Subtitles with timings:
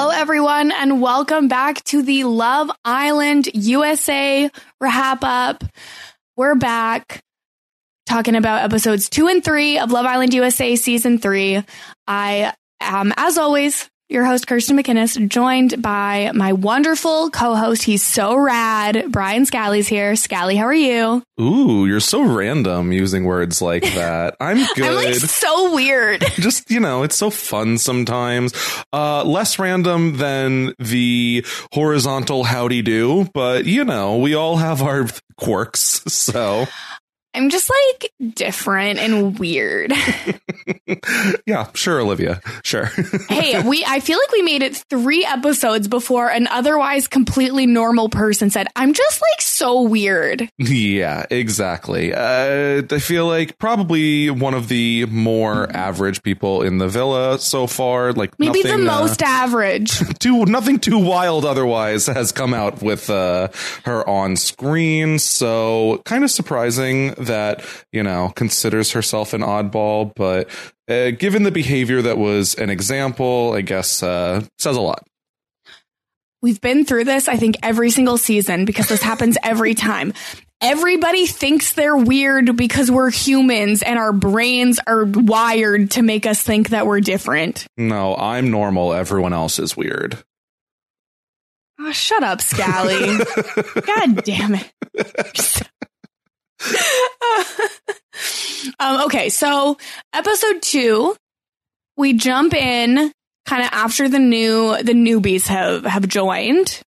[0.00, 5.62] Hello, everyone, and welcome back to the Love Island USA wrap up.
[6.38, 7.22] We're back
[8.06, 11.62] talking about episodes two and three of Love Island USA season three.
[12.06, 17.82] I am, as always, your host, Kirsten McInnes, joined by my wonderful co host.
[17.82, 19.06] He's so rad.
[19.08, 20.16] Brian Scally's here.
[20.16, 21.22] Scally, how are you?
[21.40, 24.36] Ooh, you're so random using words like that.
[24.40, 24.84] I'm good.
[24.84, 26.22] I'm like so weird.
[26.34, 28.52] Just, you know, it's so fun sometimes.
[28.92, 35.06] Uh, less random than the horizontal howdy do, but you know, we all have our
[35.36, 36.02] quirks.
[36.10, 36.66] So
[37.32, 39.92] I'm just like different and weird.
[41.46, 42.40] yeah, sure, Olivia.
[42.64, 42.84] Sure.
[43.28, 48.08] hey, we I feel like we made it 3 episodes before an otherwise completely normal
[48.08, 52.12] person said, "I'm just like so weird." yeah, exactly.
[52.12, 57.66] Uh, I feel like probably one of the more average people in the villa so
[57.66, 58.12] far.
[58.12, 59.98] Like Maybe the nothing, uh, most average.
[60.18, 63.48] too nothing too wild otherwise has come out with uh,
[63.84, 70.48] her on screen so kind of surprising that you know considers herself an oddball but
[70.88, 75.04] uh, given the behavior that was an example i guess uh, says a lot
[76.42, 80.14] We've been through this I think every single season because this happens every time.
[80.62, 86.42] Everybody thinks they're weird because we're humans and our brains are wired to make us
[86.42, 87.66] think that we're different.
[87.76, 90.16] no i'm normal everyone else is weird
[91.82, 93.16] Oh, shut up, Scally.
[93.86, 95.62] God damn it.
[98.78, 99.76] um, okay, so
[100.12, 101.16] episode two,
[101.96, 103.12] we jump in
[103.46, 106.80] kind of after the new the newbies have have joined,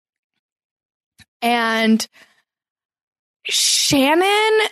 [1.40, 2.06] and
[3.46, 4.68] Shannon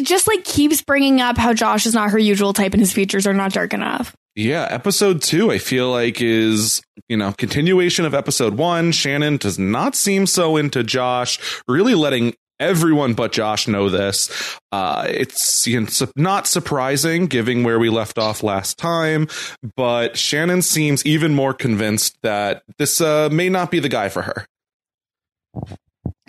[0.00, 3.26] just like keeps bringing up how Josh is not her usual type and his features
[3.26, 4.14] are not dark enough.
[4.34, 8.92] Yeah, episode two, I feel like is, you know, continuation of episode one.
[8.92, 14.30] Shannon does not seem so into Josh, really letting everyone but Josh know this.
[14.70, 19.28] Uh, it's, you know, not surprising given where we left off last time,
[19.76, 24.22] but Shannon seems even more convinced that this uh, may not be the guy for
[24.22, 24.46] her.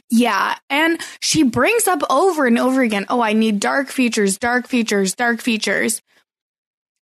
[0.10, 0.56] Yeah.
[0.70, 5.16] And she brings up over and over again, oh, I need dark features, dark features,
[5.16, 6.02] dark features.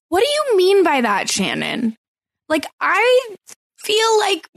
[0.09, 1.95] What do you mean by that, Shannon?
[2.49, 3.35] Like, I
[3.77, 4.49] feel like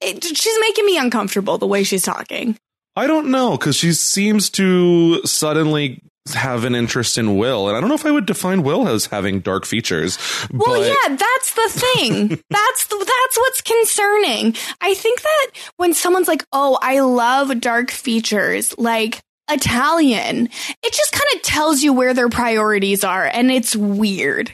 [0.00, 2.56] it, she's making me uncomfortable the way she's talking.
[2.96, 6.00] I don't know, because she seems to suddenly
[6.32, 9.06] have an interest in Will, and I don't know if I would define Will as
[9.06, 10.18] having dark features.
[10.52, 12.28] Well, but yeah, that's the thing.
[12.50, 14.54] that's the, that's what's concerning.
[14.80, 15.46] I think that
[15.76, 19.20] when someone's like, "Oh, I love dark features," like
[19.50, 20.48] Italian,
[20.82, 24.52] it just kind of tells you where their priorities are, and it's weird.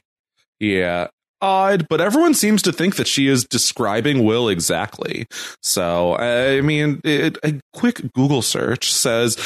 [0.59, 1.09] Yeah.
[1.43, 5.27] Odd, but everyone seems to think that she is describing Will exactly.
[5.63, 9.37] So, I mean, it, a quick Google search says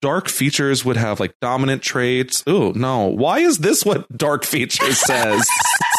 [0.00, 2.44] dark features would have like dominant traits.
[2.46, 3.06] Oh, no.
[3.06, 5.48] Why is this what dark features says?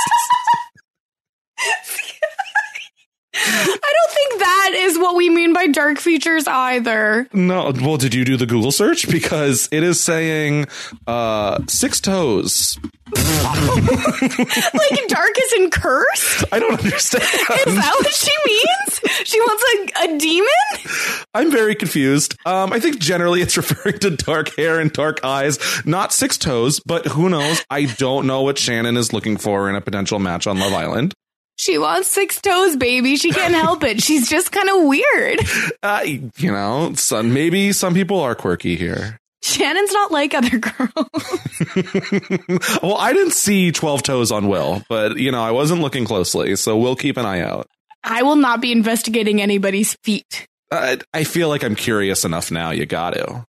[3.48, 7.28] I don't think that is what we mean by dark features either.
[7.34, 7.72] no.
[7.82, 9.08] Well, did you do the Google search?
[9.10, 10.68] Because it is saying
[11.08, 12.80] uh, six toes.
[13.16, 16.44] like dark is in cursed?
[16.52, 17.24] I don't understand.
[17.24, 19.00] Is that what she means?
[19.28, 21.26] She wants a, a demon?
[21.34, 22.36] I'm very confused.
[22.46, 26.80] Um, I think generally it's referring to dark hair and dark eyes, not six toes,
[26.80, 27.64] but who knows?
[27.70, 31.14] I don't know what Shannon is looking for in a potential match on Love Island.
[31.58, 33.16] She wants six toes, baby.
[33.16, 34.02] She can't help it.
[34.02, 35.40] She's just kind of weird.
[35.84, 39.20] Uh, you know, some, maybe some people are quirky here.
[39.44, 40.90] Shannon's not like other girls.
[42.82, 46.56] well, I didn't see 12 toes on Will, but you know, I wasn't looking closely,
[46.56, 47.68] so we'll keep an eye out.
[48.04, 50.48] I will not be investigating anybody's feet.
[50.72, 52.72] Uh, I feel like I'm curious enough now.
[52.72, 53.46] You got to.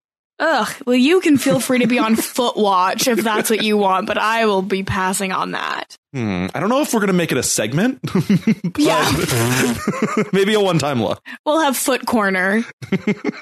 [0.42, 0.68] Ugh.
[0.88, 4.08] Well, you can feel free to be on foot watch if that's what you want,
[4.08, 5.96] but I will be passing on that.
[6.14, 6.48] Hmm.
[6.54, 8.00] I don't know if we're going to make it a segment.
[8.78, 9.10] yeah.
[10.34, 11.22] maybe a one time look.
[11.46, 12.64] We'll have foot corner.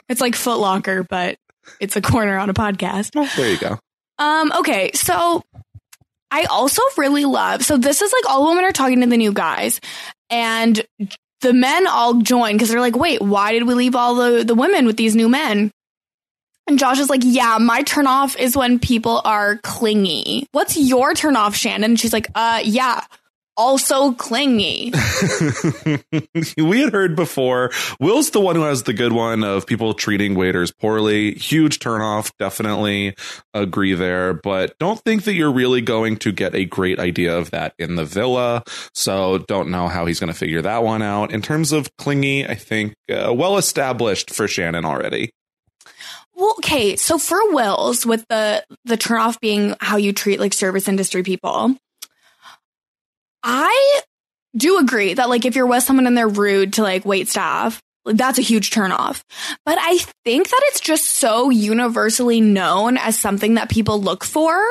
[0.09, 1.37] it's like Foot Locker, but
[1.79, 3.11] it's a corner on a podcast.
[3.15, 3.79] Oh, there you go.
[4.19, 5.41] Um, okay, so
[6.29, 9.31] I also really love so this is like all women are talking to the new
[9.31, 9.79] guys,
[10.29, 10.85] and
[11.39, 14.55] the men all join because they're like, wait, why did we leave all the, the
[14.55, 15.71] women with these new men?
[16.69, 20.45] And Josh is like, yeah, my turn off is when people are clingy.
[20.51, 21.83] What's your turn off, Shannon?
[21.83, 23.01] And she's like, uh, yeah,
[23.57, 24.93] also clingy.
[26.59, 27.71] we had heard before.
[27.99, 31.33] Will's the one who has the good one of people treating waiters poorly.
[31.33, 32.31] Huge turnoff.
[32.37, 33.15] Definitely
[33.55, 34.35] agree there.
[34.35, 37.95] But don't think that you're really going to get a great idea of that in
[37.95, 38.63] the villa.
[38.93, 41.33] So don't know how he's going to figure that one out.
[41.33, 45.31] In terms of clingy, I think uh, well established for Shannon already.
[46.39, 50.87] Well, okay, so for Wills, with the the turnoff being how you treat like service
[50.87, 51.75] industry people,
[53.43, 54.01] I
[54.55, 57.81] do agree that like if you're with someone and they're rude to like wait staff,
[58.17, 59.23] that's a huge turnoff.
[59.65, 64.61] But I think that it's just so universally known as something that people look for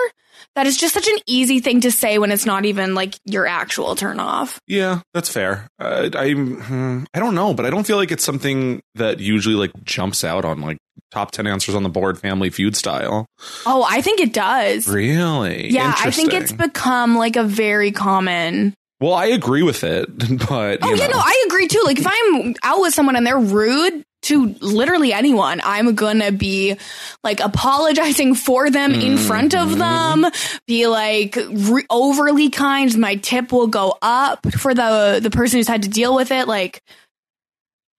[0.55, 3.47] that it's just such an easy thing to say when it's not even like your
[3.47, 4.59] actual turnoff.
[4.67, 5.69] Yeah, that's fair.
[5.79, 9.55] Uh, I hmm, I don't know, but I don't feel like it's something that usually
[9.55, 10.79] like jumps out on like
[11.11, 13.27] top 10 answers on the board family feud style.
[13.67, 14.89] Oh, I think it does.
[14.89, 15.71] Really?
[15.71, 20.07] Yeah, I think it's become like a very common well, I agree with it,
[20.49, 21.17] but oh you yeah, know.
[21.17, 21.83] no, I agree too.
[21.85, 26.77] Like if I'm out with someone and they're rude to literally anyone, I'm gonna be
[27.23, 29.27] like apologizing for them in mm-hmm.
[29.27, 30.27] front of them.
[30.67, 32.97] Be like re- overly kind.
[32.99, 36.49] My tip will go up for the the person who's had to deal with it.
[36.49, 36.83] Like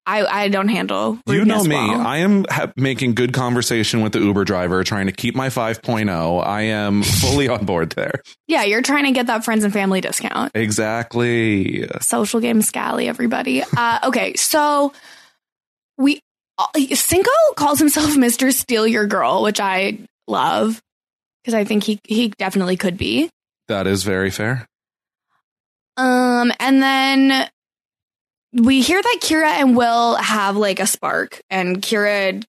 [0.09, 1.19] I I don't handle.
[1.27, 1.75] You know me.
[1.75, 2.01] well.
[2.01, 6.45] I am ha- making good conversation with the Uber driver, trying to keep my 5.0.
[6.45, 8.21] I am fully on board there.
[8.47, 10.51] yeah, you're trying to get that friends and family discount.
[10.55, 11.87] Exactly.
[12.01, 14.91] social game scally everybody uh okay so
[15.97, 16.19] we
[16.57, 19.97] uh, cinco calls himself mr steal your girl which i
[20.27, 20.81] love
[21.43, 23.29] because i think he he definitely could be
[23.67, 24.65] That is very fair.
[25.97, 27.49] um and then
[28.53, 32.43] we hear that kira and will have like a spark and kira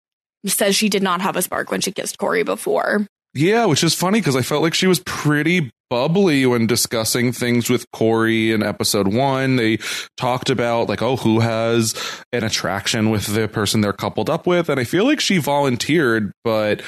[0.46, 3.94] says she did not have a spark when she kissed corey before Yeah, which is
[3.94, 8.64] funny because I felt like she was pretty bubbly when discussing things with Corey in
[8.64, 9.56] episode one.
[9.56, 9.78] They
[10.18, 11.96] talked about like, oh, who has
[12.32, 14.70] an attraction with the person they're coupled up with.
[14.70, 16.82] And I feel like she volunteered, but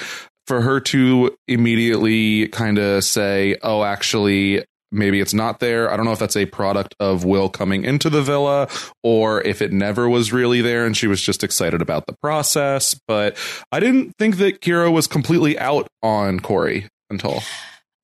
[0.48, 5.92] for her to immediately kind of say, oh, actually, maybe it's not there.
[5.92, 8.68] I don't know if that's a product of Will coming into the villa
[9.04, 13.00] or if it never was really there and she was just excited about the process.
[13.08, 13.38] But
[13.72, 17.42] I didn't think that Kira was completely out on Corey until.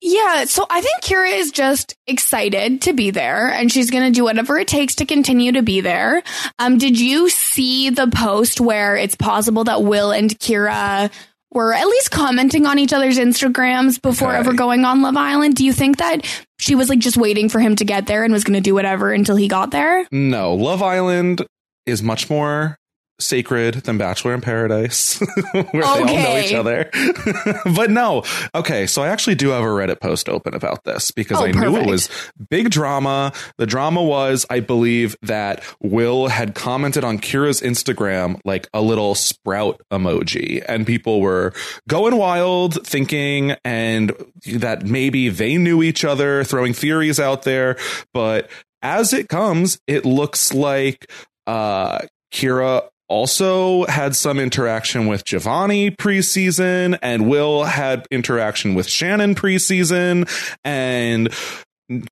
[0.02, 4.16] Yeah, so I think Kira is just excited to be there and she's going to
[4.16, 6.22] do whatever it takes to continue to be there.
[6.58, 11.10] Um did you see the post where it's possible that Will and Kira
[11.52, 14.38] were at least commenting on each other's Instagrams before Okay.
[14.38, 15.54] ever going on Love Island?
[15.54, 16.24] Do you think that
[16.58, 18.74] she was like just waiting for him to get there and was going to do
[18.74, 20.06] whatever until he got there?
[20.10, 21.44] No, Love Island
[21.86, 22.76] is much more
[23.18, 25.18] sacred than Bachelor in Paradise,
[25.52, 26.90] where they all know each other.
[27.74, 31.38] but no, okay, so I actually do have a Reddit post open about this because
[31.40, 32.08] Oh, I knew it was
[32.50, 33.32] big drama.
[33.58, 39.14] The drama was, I believe, that Will had commented on Kira's Instagram like a little
[39.14, 41.52] sprout emoji, and people were
[41.88, 44.12] going wild, thinking and
[44.54, 47.76] that maybe they knew each other, throwing theories out there.
[48.12, 48.50] But
[48.82, 51.10] as it comes, it looks like
[51.46, 52.00] uh,
[52.32, 60.28] Kira also had some interaction with Giovanni preseason, and Will had interaction with Shannon preseason,
[60.64, 61.32] and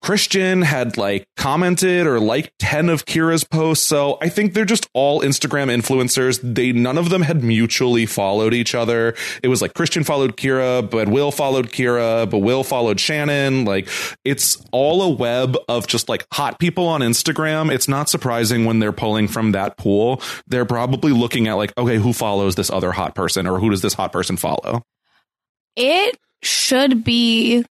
[0.01, 3.85] Christian had like commented or liked 10 of Kira's posts.
[3.87, 6.41] So I think they're just all Instagram influencers.
[6.43, 9.15] They, none of them had mutually followed each other.
[9.43, 13.65] It was like Christian followed Kira, but Will followed Kira, but Will followed Shannon.
[13.65, 13.89] Like
[14.25, 17.73] it's all a web of just like hot people on Instagram.
[17.73, 20.23] It's not surprising when they're pulling from that pool.
[20.47, 23.83] They're probably looking at like, okay, who follows this other hot person or who does
[23.83, 24.83] this hot person follow?
[25.75, 27.65] It should be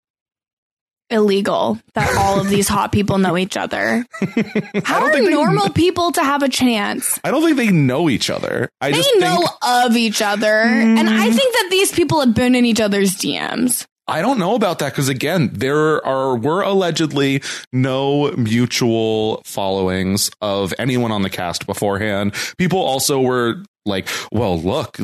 [1.12, 4.04] illegal that all of these hot people know each other.
[4.84, 7.20] How are normal people to have a chance?
[7.22, 8.68] I don't think they know each other.
[8.80, 10.46] I they just know think, of each other.
[10.46, 11.34] And I mm.
[11.34, 13.86] think that these people have been in each other's DMs.
[14.08, 17.42] I don't know about that because again, there are were allegedly
[17.72, 22.34] no mutual followings of anyone on the cast beforehand.
[22.58, 24.98] People also were like, well, look,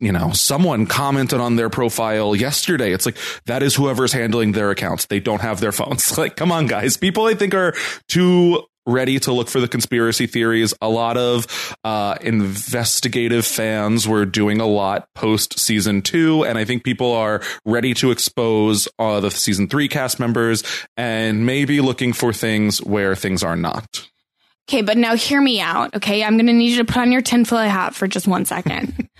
[0.00, 2.92] you know, someone commented on their profile yesterday.
[2.92, 3.16] It's like
[3.46, 5.06] that is whoever's handling their accounts.
[5.06, 6.16] They don't have their phones.
[6.26, 6.96] Like, come on, guys.
[6.96, 7.74] People I think are
[8.08, 10.72] too ready to look for the conspiracy theories.
[10.80, 16.64] A lot of uh, investigative fans were doing a lot post season two, and I
[16.64, 20.62] think people are ready to expose uh, the season three cast members
[20.96, 24.08] and maybe looking for things where things are not.
[24.68, 25.94] Okay, but now hear me out.
[25.94, 28.44] Okay, I'm going to need you to put on your tinfoil hat for just one
[28.44, 29.08] second.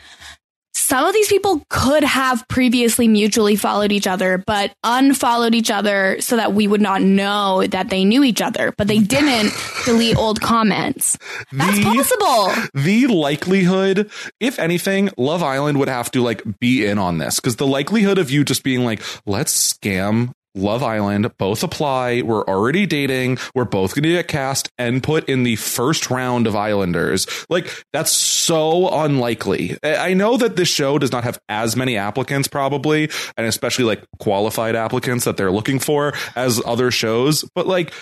[0.78, 6.16] Some of these people could have previously mutually followed each other, but unfollowed each other
[6.20, 9.52] so that we would not know that they knew each other, but they didn't
[9.84, 11.18] delete old comments.
[11.50, 12.70] That's The- possible.
[12.74, 17.56] the likelihood, if anything, Love Island would have to like be in on this because
[17.56, 22.86] the likelihood of you just being like, let's scam Love Island, both apply, we're already
[22.86, 27.26] dating, we're both going to get cast and put in the first round of Islanders.
[27.48, 29.76] Like, that's so unlikely.
[29.84, 34.02] I know that this show does not have as many applicants, probably, and especially like
[34.18, 37.92] qualified applicants that they're looking for as other shows, but like,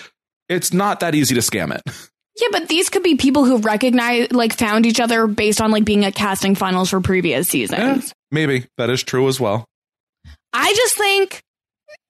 [0.47, 1.81] it's not that easy to scam it.
[2.37, 5.85] Yeah, but these could be people who recognize, like, found each other based on, like,
[5.85, 8.09] being at casting finals for previous seasons.
[8.09, 9.63] Eh, maybe that is true as well.
[10.51, 11.41] I just think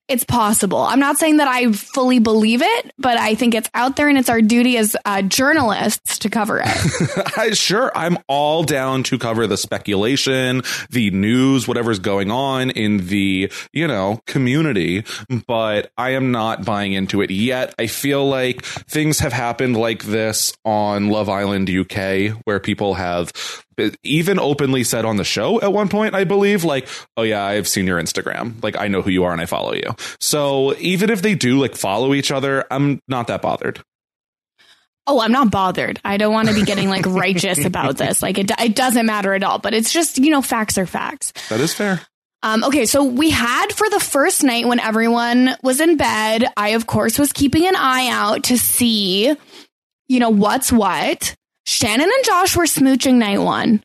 [0.08, 0.80] it's possible.
[0.80, 4.18] I'm not saying that I fully believe it, but I think it's out there and
[4.18, 6.68] it's our duty as uh, journalists to cover it.
[7.38, 13.08] I, sure, I'm all down to cover the speculation, the news, whatever's going on in
[13.08, 15.04] the, you know, community,
[15.48, 17.74] but I am not buying into it yet.
[17.80, 23.32] I feel like things have happened like this on Love Island UK where people have
[24.04, 27.68] even openly said on the show at one point, I believe, like, oh yeah, I've
[27.68, 28.62] seen your Instagram.
[28.64, 29.96] Like, I know who you are and I follow you.
[30.20, 33.82] So even if they do like follow each other, I'm not that bothered.
[35.08, 36.00] oh, I'm not bothered.
[36.04, 38.24] I don't want to be getting like righteous about this.
[38.24, 41.32] Like it, it doesn't matter at all, but it's just, you know, facts are facts.
[41.50, 42.02] That is fair.
[42.42, 46.70] Um, okay, so we had for the first night when everyone was in bed, I
[46.70, 49.36] of course was keeping an eye out to see,
[50.08, 51.36] you know, what's what.
[51.66, 53.84] Shannon and Josh were smooching night one.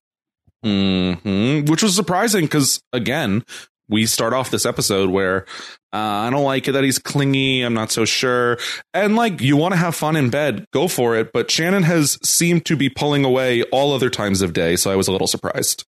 [0.62, 3.44] hmm Which was surprising because again,
[3.88, 5.46] we start off this episode where
[5.92, 7.62] uh, I don't like it that he's clingy.
[7.62, 8.58] I'm not so sure.
[8.94, 11.32] And like, you want to have fun in bed, go for it.
[11.32, 14.76] But Shannon has seemed to be pulling away all other times of day.
[14.76, 15.84] So I was a little surprised.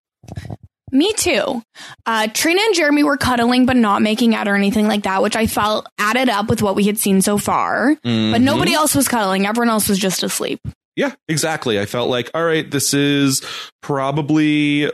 [0.91, 1.63] Me too.
[2.05, 5.35] Uh, Trina and Jeremy were cuddling, but not making out or anything like that, which
[5.35, 7.95] I felt added up with what we had seen so far.
[7.95, 8.41] But Mhm.
[8.41, 9.45] nobody else was cuddling.
[9.47, 10.59] Everyone else was just asleep.
[10.95, 11.79] Yeah, exactly.
[11.79, 13.41] I felt like, all right, this is
[13.81, 14.91] probably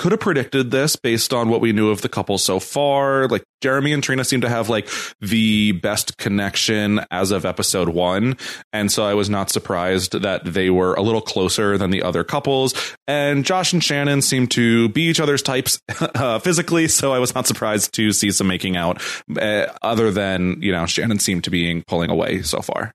[0.00, 3.28] could have predicted this based on what we knew of the couple so far.
[3.28, 4.88] Like Jeremy and Trina seem to have like
[5.20, 8.38] the best connection as of episode one.
[8.72, 12.24] And so I was not surprised that they were a little closer than the other
[12.24, 12.96] couples.
[13.06, 16.88] And Josh and Shannon seem to be each other's types uh, physically.
[16.88, 19.02] So I was not surprised to see some making out
[19.38, 22.94] uh, other than, you know, Shannon seemed to be pulling away so far.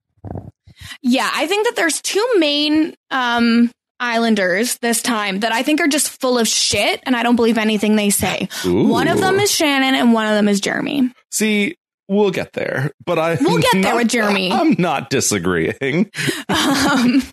[1.02, 5.88] Yeah, I think that there's two main um islanders this time that I think are
[5.88, 8.50] just full of shit and I don't believe anything they say.
[8.66, 8.88] Ooh.
[8.88, 11.12] One of them is Shannon and one of them is Jeremy.
[11.32, 11.78] See,
[12.10, 14.52] we'll get there, but I We'll get there with Jeremy.
[14.54, 16.12] I'm not disagreeing.
[16.50, 17.24] Um,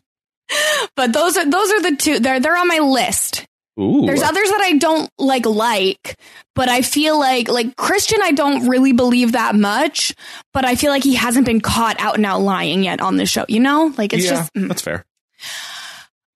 [0.97, 3.47] but those are those are the two they're they're on my list.
[3.80, 6.18] Ooh, There's others that I don't like like,
[6.54, 10.14] but I feel like like Christian I don't really believe that much,
[10.52, 13.24] but I feel like he hasn't been caught out and out lying yet on the
[13.24, 13.92] show, you know?
[13.96, 14.68] Like it's yeah, just mm.
[14.68, 15.06] that's fair.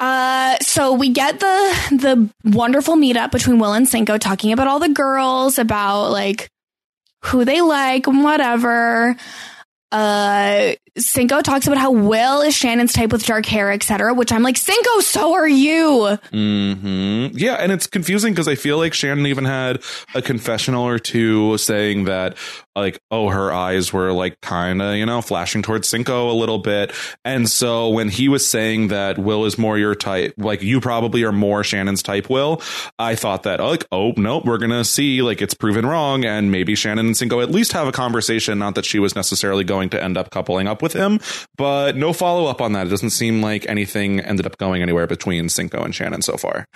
[0.00, 4.78] Uh, so we get the the wonderful meetup between Will and Cinco talking about all
[4.78, 6.50] the girls, about like
[7.24, 9.16] who they like and whatever.
[9.92, 14.14] Uh, Cinco talks about how Will is Shannon's type with dark hair, etc.
[14.14, 16.16] Which I'm like, Cinco, so are you.
[16.30, 19.82] hmm Yeah, and it's confusing because I feel like Shannon even had
[20.14, 22.36] a confessional or two saying that,
[22.74, 26.58] like, oh, her eyes were like kind of, you know, flashing towards Cinco a little
[26.58, 26.92] bit.
[27.24, 31.24] And so when he was saying that Will is more your type, like, you probably
[31.24, 32.60] are more Shannon's type, Will,
[32.98, 36.24] I thought that, like, oh, nope, we're to see, like, it's proven wrong.
[36.24, 38.58] And maybe Shannon and Cinco at least have a conversation.
[38.58, 41.20] Not that she was necessarily going to end up coupling up with him,
[41.56, 42.86] but no follow up on that.
[42.86, 46.66] It doesn't seem like anything ended up going anywhere between Cinco and Shannon so far.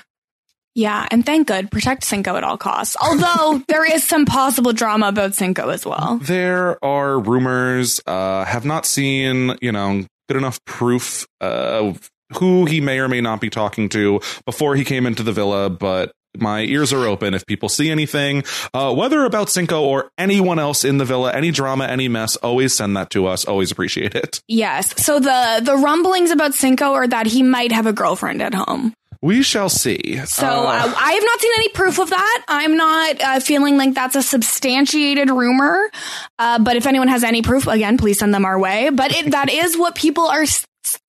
[0.75, 1.71] Yeah, and thank good.
[1.71, 2.97] Protect Cinco at all costs.
[3.03, 6.19] Although there is some possible drama about Cinco as well.
[6.23, 12.81] There are rumors, uh, have not seen, you know, good enough proof of who he
[12.81, 16.63] may or may not be talking to before he came into the villa, but my
[16.63, 20.99] ears are open if people see anything, uh, whether about Cinco or anyone else in
[20.99, 23.45] the villa, any drama, any mess, always send that to us.
[23.45, 24.43] Always appreciate it.
[24.49, 25.03] Yes.
[25.03, 28.95] So the the rumblings about Cinco are that he might have a girlfriend at home.
[29.23, 30.19] We shall see.
[30.25, 32.45] So uh, I have not seen any proof of that.
[32.49, 35.91] I'm not uh, feeling like that's a substantiated rumor.
[36.39, 38.89] Uh, but if anyone has any proof, again, please send them our way.
[38.89, 40.47] But it, that is what people are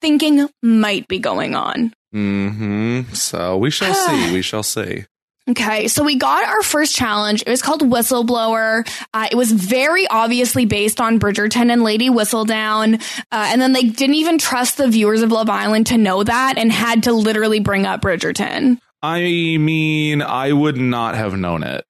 [0.01, 1.93] thinking might be going on.
[2.11, 4.31] Hmm So we shall see.
[4.33, 5.05] We shall see.
[5.49, 7.41] Okay, so we got our first challenge.
[7.41, 8.87] It was called Whistleblower.
[9.11, 13.01] Uh, it was very obviously based on Bridgerton and Lady Whistledown.
[13.31, 16.57] Uh, and then they didn't even trust the viewers of Love Island to know that
[16.57, 18.77] and had to literally bring up Bridgerton.
[19.01, 21.83] I mean, I would not have known it,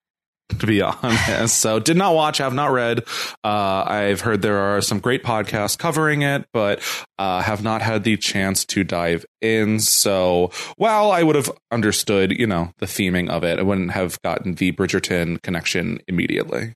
[0.59, 1.57] to be honest.
[1.57, 2.99] So, did not watch, have not read.
[3.43, 6.81] Uh, I've heard there are some great podcasts covering it, but
[7.17, 9.79] uh, have not had the chance to dive in.
[9.79, 14.21] So, while I would have understood, you know, the theming of it, I wouldn't have
[14.21, 16.73] gotten the Bridgerton connection immediately.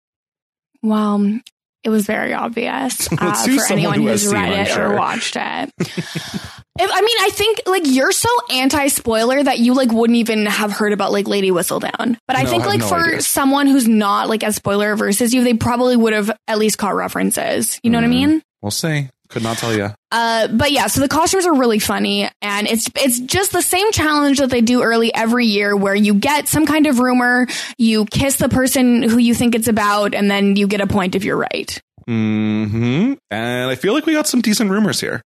[0.82, 1.40] Well,
[1.84, 4.94] it was very obvious uh, for anyone who who's read it sure.
[4.94, 5.72] or watched it.
[6.78, 10.46] If, I mean, I think like you're so anti spoiler that you like wouldn't even
[10.46, 12.18] have heard about like Lady Whistledown.
[12.28, 13.22] But I No, think I like no for idea.
[13.22, 16.78] someone who's not like as spoiler averse as you, they probably would have at least
[16.78, 17.80] caught references.
[17.82, 18.30] You know what I Mm-hmm.
[18.32, 18.42] mean?
[18.62, 19.10] We'll see.
[19.30, 19.90] Could not tell you.
[20.12, 23.92] Uh, but yeah, so the costumes are really funny, and it's it's just the same
[23.92, 27.48] challenge that they do early every year, where you get some kind of rumor,
[27.80, 31.16] you kiss the person who you think it's about, and then you get a point
[31.16, 31.82] if you're right.
[32.08, 35.22] Hmm And I feel like we got some decent rumors here.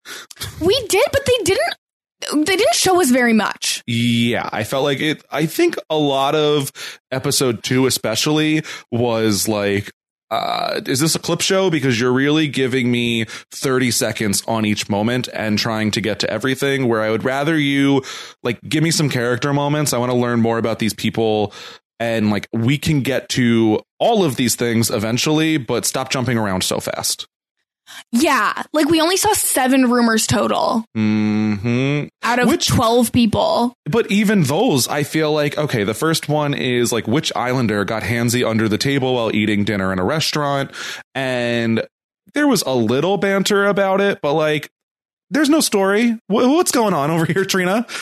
[0.60, 1.74] We did, but they didn't.
[2.46, 3.82] They didn't show us very much.
[3.86, 5.24] Yeah, I felt like it.
[5.30, 6.72] I think a lot of
[7.12, 9.90] episode two, especially, was like,
[10.30, 11.70] uh, is this a clip show?
[11.70, 16.30] Because you're really giving me 30 seconds on each moment and trying to get to
[16.30, 16.88] everything.
[16.88, 18.02] Where I would rather you,
[18.42, 19.92] like, give me some character moments.
[19.92, 21.52] I want to learn more about these people.
[22.00, 26.62] And, like, we can get to all of these things eventually, but stop jumping around
[26.64, 27.26] so fast.
[28.12, 33.72] Yeah, like we only saw seven rumors total hmm out of Which- twelve people.
[33.86, 38.02] But even those, I feel like, okay, the first one is like which islander got
[38.02, 40.70] handsy under the table while eating dinner in a restaurant.
[41.14, 41.82] And
[42.34, 44.68] there was a little banter about it, but like,
[45.30, 46.10] there's no story.
[46.26, 47.86] Wh- What's going on over here, Trina?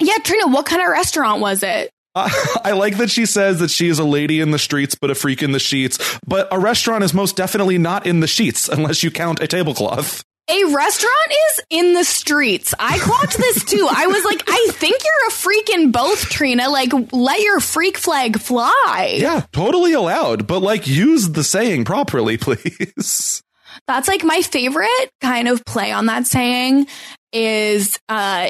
[0.00, 1.90] Yeah, Trina, what kind of restaurant was it?
[2.14, 5.14] I like that she says that she is a lady in the streets, but a
[5.14, 5.98] freak in the sheets.
[6.26, 10.24] But a restaurant is most definitely not in the sheets unless you count a tablecloth.
[10.50, 12.72] A restaurant is in the streets.
[12.78, 13.86] I clocked this too.
[13.90, 16.70] I was like, I think you're a freak in both, Trina.
[16.70, 19.16] Like, let your freak flag fly.
[19.18, 23.42] Yeah, totally allowed, but like use the saying properly, please.
[23.86, 26.86] That's like my favorite kind of play on that saying
[27.30, 28.48] is uh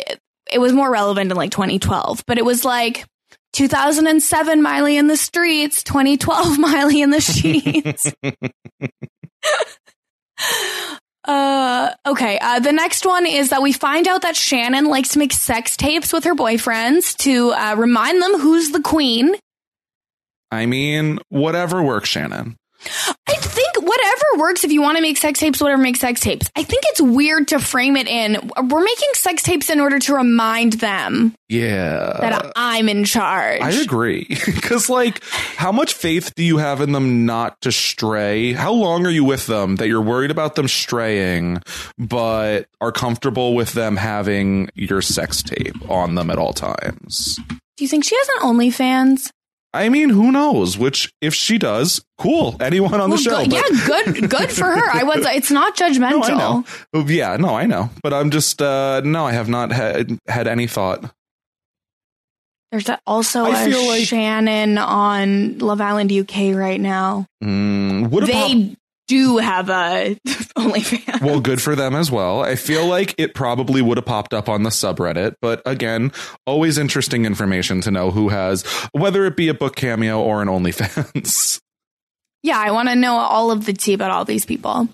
[0.52, 3.04] it was more relevant in like 2012, but it was like
[3.58, 8.12] 2007 Miley in the streets, 2012 Miley in the sheets.
[11.24, 12.38] Uh, okay.
[12.38, 15.76] Uh, the next one is that we find out that Shannon likes to make sex
[15.76, 19.34] tapes with her boyfriends to uh, remind them who's the queen.
[20.50, 22.56] I mean, whatever works, Shannon.
[23.88, 26.50] Whatever works if you want to make sex tapes, whatever makes sex tapes.
[26.54, 30.14] I think it's weird to frame it in we're making sex tapes in order to
[30.14, 32.18] remind them Yeah.
[32.20, 33.62] that I'm in charge.
[33.62, 34.26] I agree.
[34.58, 35.22] Because, like,
[35.56, 38.52] how much faith do you have in them not to stray?
[38.52, 41.62] How long are you with them that you're worried about them straying,
[41.96, 47.38] but are comfortable with them having your sex tape on them at all times?
[47.48, 49.30] Do you think she has an OnlyFans?
[49.74, 50.78] I mean, who knows?
[50.78, 52.56] Which, if she does, cool.
[52.60, 53.44] Anyone on the show.
[53.44, 54.90] good- yeah, good, good for her.
[54.90, 55.26] I was.
[55.26, 56.64] It's not judgmental.
[56.94, 57.90] No, Yeah, no, I know.
[58.02, 61.12] But I'm just, uh, no, I have not had, had any thought.
[62.72, 67.26] There's also I a like- Shannon on Love Island UK right now.
[67.42, 68.77] Mm, a they pop-
[69.08, 70.14] do have a
[70.56, 71.20] OnlyFans.
[71.20, 72.42] Well, good for them as well.
[72.42, 76.12] I feel like it probably would have popped up on the subreddit, but again,
[76.46, 80.48] always interesting information to know who has, whether it be a book cameo or an
[80.48, 81.60] OnlyFans.
[82.44, 84.88] Yeah, I want to know all of the tea about all these people.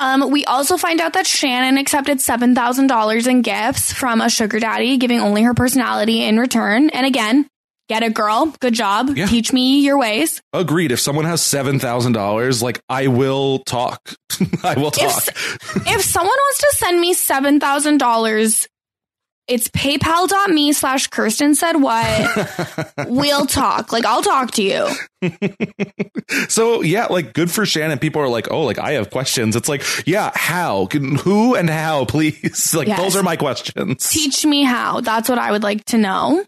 [0.00, 4.28] Um, we also find out that Shannon accepted seven thousand dollars in gifts from a
[4.28, 6.90] sugar daddy, giving only her personality in return.
[6.90, 7.46] And again,
[7.88, 8.54] get it, girl.
[8.60, 9.16] Good job.
[9.16, 9.26] Yeah.
[9.26, 10.40] Teach me your ways.
[10.52, 10.92] Agreed.
[10.92, 14.14] If someone has $7,000, like I will talk.
[14.64, 15.28] I will talk.
[15.28, 18.66] If, if someone wants to send me seven thousand dollars,
[19.46, 22.94] it's paypal.me slash Kirsten said what.
[23.08, 23.92] we'll talk.
[23.92, 24.88] Like I'll talk to you.
[26.48, 27.98] so yeah, like good for Shannon.
[27.98, 29.54] People are like, oh, like I have questions.
[29.54, 30.86] It's like, yeah, how?
[30.86, 32.74] Can, who and how, please?
[32.74, 32.98] Like Yes.
[32.98, 34.08] those are my questions.
[34.08, 35.00] Teach me how.
[35.02, 36.44] That's what I would like to know.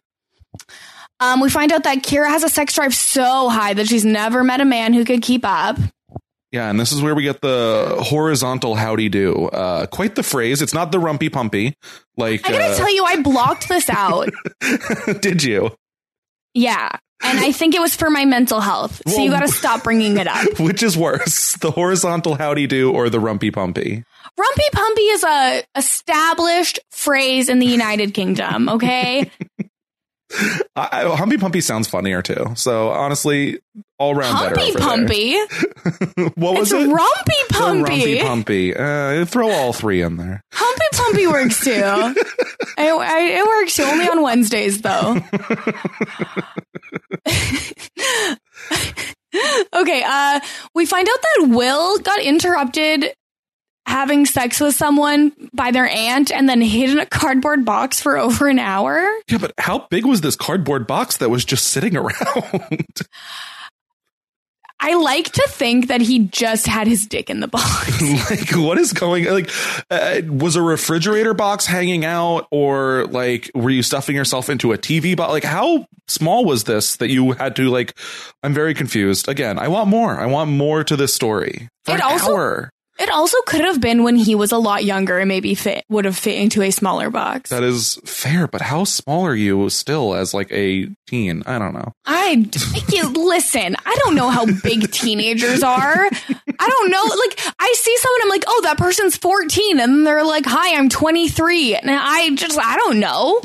[1.21, 4.45] Um, we find out that Kira has a sex drive so high that she's never
[4.45, 5.79] met a man who could keep up.
[6.53, 9.47] Yeah, and this is where we get the horizontal howdy do.
[9.47, 10.63] Uh, quite the phrase.
[10.63, 11.75] It's not the rumpy pumpy.
[12.17, 14.31] Like, I gotta uh, tell you, I blocked this out.
[15.21, 15.71] did you?
[16.55, 16.97] yeah.
[17.23, 19.01] And I think it was for my mental health.
[19.09, 20.47] So you gotta stop bringing it up.
[20.61, 24.05] Which is worse, the horizontal howdy do or the rumpy pumpy?
[24.39, 29.31] Rumpy pumpy is a established phrase in the United Kingdom, okay?
[30.77, 32.53] I, humpy pumpy sounds funnier too.
[32.57, 33.61] So honestly,
[33.99, 34.61] all round better.
[34.61, 36.33] Humpy over pumpy.
[36.37, 36.89] What was It's it?
[36.91, 38.21] rumpy pumpy.
[38.21, 38.75] rumpy pumpy.
[39.23, 40.43] Uh, throw all three in there.
[40.53, 41.73] Humpy pumpy works too.
[42.79, 45.17] I, I, it works only on Wednesdays though.
[49.75, 50.41] okay, uh,
[50.75, 53.13] we find out that Will got interrupted
[53.87, 58.19] having sex with someone by their aunt and then hid in a cardboard box for
[58.19, 59.09] over an hour.
[59.31, 62.87] Yeah, but how big was this cardboard box that was just sitting around?
[64.79, 68.03] I like to think that he just had his dick in the box.
[68.31, 69.25] like, what is going?
[69.25, 69.51] Like,
[69.91, 74.79] uh, was a refrigerator box hanging out, or like, were you stuffing yourself into a
[74.79, 75.31] TV box?
[75.33, 77.97] Like, how small was this that you had to like?
[78.43, 79.29] I'm very confused.
[79.29, 80.21] Again, I want more.
[80.21, 81.69] I want more to this story.
[81.87, 82.71] For It an also- hour.
[82.99, 86.07] It also could have been when he was a lot younger and maybe fit would
[86.07, 87.51] have fit into a smaller box.
[87.51, 91.43] That is fair, but how small are you still as like a teen?
[91.47, 91.93] I don't know.
[92.07, 92.49] I
[92.93, 93.77] you, listen.
[93.85, 96.09] I don't know how big teenagers are.
[96.59, 97.03] I don't know.
[97.03, 100.89] Like I see someone, I'm like, oh, that person's 14, and they're like, hi, I'm
[100.89, 103.43] 23, and I just I don't know.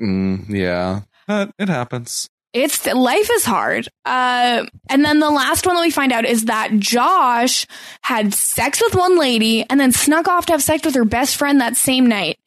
[0.00, 2.28] Mm, yeah, Uh, it happens.
[2.54, 3.88] It's life is hard.
[4.04, 7.66] Uh, and then the last one that we find out is that Josh
[8.02, 11.36] had sex with one lady and then snuck off to have sex with her best
[11.36, 12.38] friend that same night.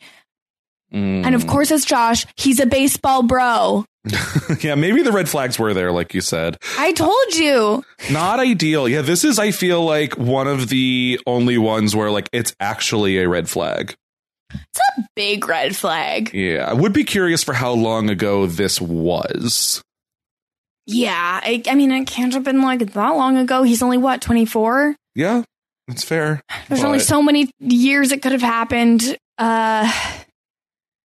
[0.93, 1.25] Mm.
[1.25, 2.25] And of course, it's Josh.
[2.37, 3.83] He's a baseball bro.
[4.61, 6.57] yeah, maybe the red flags were there, like you said.
[6.77, 7.83] I told you.
[8.09, 8.87] Not ideal.
[8.87, 13.17] Yeah, this is, I feel like, one of the only ones where like it's actually
[13.17, 13.95] a red flag.
[14.53, 16.33] It's a big red flag.
[16.33, 19.83] Yeah, I would be curious for how long ago this was.
[20.87, 23.63] Yeah, I, I mean, it can't have been like that long ago.
[23.63, 24.95] He's only what twenty four.
[25.15, 25.43] Yeah,
[25.87, 26.41] that's fair.
[26.69, 29.17] There's only so many years it could have happened.
[29.37, 29.91] Uh,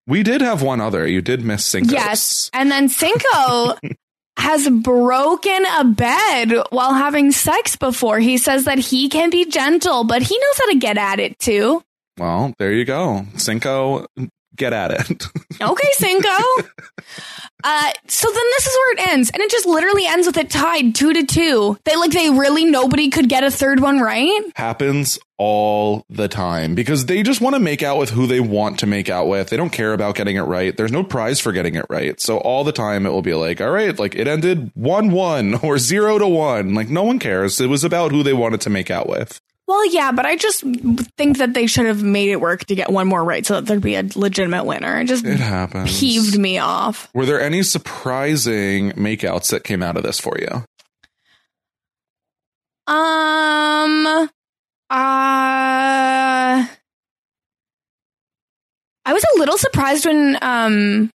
[0.06, 1.06] We did have one other.
[1.06, 1.92] You did miss Cinco.
[1.92, 3.76] yes, and then Cinco
[4.38, 8.18] has broken a bed while having sex before.
[8.18, 11.38] He says that he can be gentle, but he knows how to get at it
[11.38, 11.82] too.
[12.18, 13.26] Well, there you go.
[13.36, 14.06] Cinco,
[14.56, 15.26] get at it.
[15.60, 16.28] Okay, Cinco.
[17.62, 20.50] Uh, so then this is where it ends, and it just literally ends with it
[20.50, 21.78] tied two to two.
[21.84, 24.40] They like they really nobody could get a third one right.
[24.56, 28.80] Happens all the time because they just want to make out with who they want
[28.80, 29.50] to make out with.
[29.50, 30.76] They don't care about getting it right.
[30.76, 32.20] There's no prize for getting it right.
[32.20, 35.54] So all the time it will be like, all right, like it ended 1 1
[35.62, 36.74] or 0 to 1.
[36.74, 37.60] Like no one cares.
[37.60, 39.40] It was about who they wanted to make out with.
[39.72, 40.60] Well, yeah, but I just
[41.16, 43.64] think that they should have made it work to get one more right so that
[43.64, 45.00] there'd be a legitimate winner.
[45.00, 45.98] It just It happens.
[45.98, 47.08] peeved me off.
[47.14, 50.62] Were there any surprising makeouts that came out of this for you?
[52.86, 54.28] Um, uh,
[54.90, 56.68] I
[59.06, 61.10] was a little surprised when um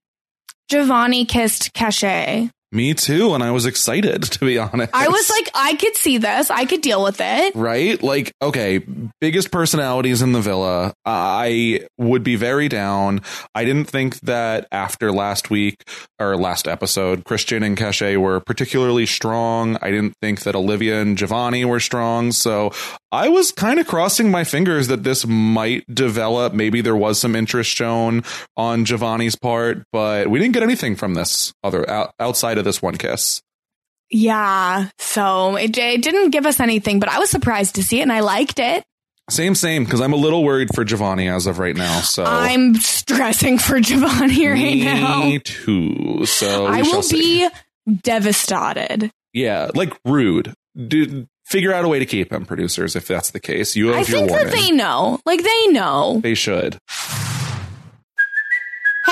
[0.70, 2.52] Giovanni kissed Cashay.
[2.74, 4.92] Me too, and I was excited to be honest.
[4.94, 6.50] I was like, I could see this.
[6.50, 7.56] I could deal with it.
[7.56, 8.02] right?
[8.02, 8.80] Like, okay,
[9.22, 10.94] biggest personalities in the villa.
[11.06, 13.22] I would be very down.
[13.54, 15.76] I didn't think that after last week
[16.20, 19.78] or last episode, Christian and Cashay were particularly strong.
[19.82, 22.32] I didn't think that Olivia and Giovanni were strong.
[22.32, 22.72] So
[23.12, 26.54] I was kind of crossing my fingers that this might develop.
[26.54, 28.24] Maybe there was some interest shown
[28.58, 31.88] on Giovanni's part, but we didn't get anything from this other
[32.20, 33.42] outside of this one kiss.
[34.10, 34.90] Yeah.
[35.00, 38.12] So it, it didn't give us anything, but I was surprised to see it and
[38.12, 38.84] I liked it.
[39.30, 42.02] Same, same, because I'm a little worried for Giovanni as of right now.
[42.02, 45.22] So I'm stressing for Giovanni right me now.
[45.22, 46.26] Me too.
[46.26, 47.48] So I will be
[48.02, 49.12] devastated.
[49.32, 50.54] Yeah, like rude.
[50.76, 52.96] Dude, figure out a way to keep him, producers.
[52.98, 54.48] If that's the case, you have I your think warning.
[54.48, 55.20] that they know.
[55.26, 56.20] Like they know.
[56.22, 56.78] They should.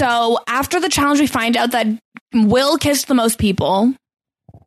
[0.00, 1.86] So after the challenge, we find out that
[2.32, 3.92] Will kissed the most people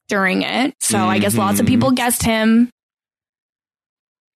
[0.08, 0.76] during it.
[0.80, 2.70] So I guess lots of people guessed him.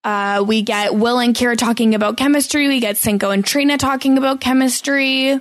[0.05, 2.69] Uh, we get Will and Kira talking about chemistry.
[2.69, 5.33] We get Cinco and Trina talking about chemistry.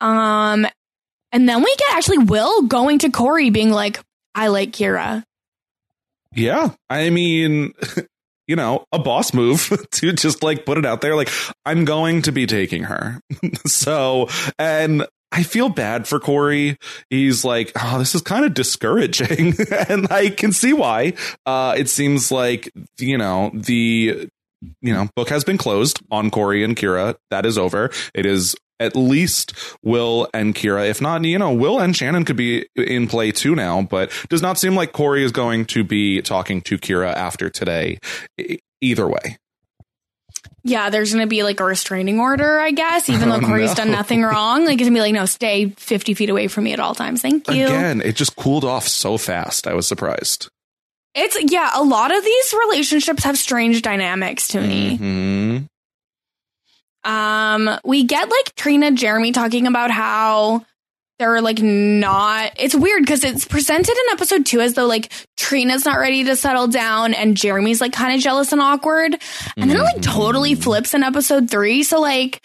[0.00, 0.66] Um,
[1.32, 3.98] and then we get actually Will going to Corey being like,
[4.36, 5.24] I like Kira.
[6.32, 6.70] Yeah.
[6.88, 7.72] I mean,
[8.48, 11.14] you know, a boss move to just like put it out there.
[11.14, 11.30] Like,
[11.64, 13.20] I'm going to be taking her.
[13.66, 16.78] so, and I feel bad for Corey.
[17.10, 19.54] He's like, oh, this is kind of discouraging.
[19.88, 21.12] and I can see why.
[21.44, 24.28] Uh, it seems like, you know, the,
[24.80, 27.16] you know, book has been closed on Corey and Kira.
[27.30, 27.90] That is over.
[28.14, 30.88] It is at least Will and Kira.
[30.88, 34.42] If not, you know, Will and Shannon could be in play too now, but does
[34.42, 37.98] not seem like Corey is going to be talking to Kira after today.
[38.80, 39.38] Either way.
[40.64, 43.70] Yeah, there's going to be like a restraining order, I guess, even Oh, though Corey's
[43.70, 43.74] no.
[43.76, 44.64] done nothing wrong.
[44.64, 46.94] Like, it's going to be like, no, stay 50 feet away from me at all
[46.94, 47.22] times.
[47.22, 47.64] Thank you.
[47.64, 49.66] Again, it just cooled off so fast.
[49.66, 50.48] I was surprised.
[51.14, 54.96] It's yeah, a lot of these relationships have strange dynamics to me.
[54.96, 55.58] hmm
[57.04, 60.64] Um, we get like Trina Jeremy talking about how
[61.18, 65.84] they're like not it's weird because it's presented in episode two as though like Trina's
[65.84, 69.20] not ready to settle down and Jeremy's like kind of jealous and awkward.
[69.56, 71.82] And then it like totally flips in episode three.
[71.82, 72.40] So like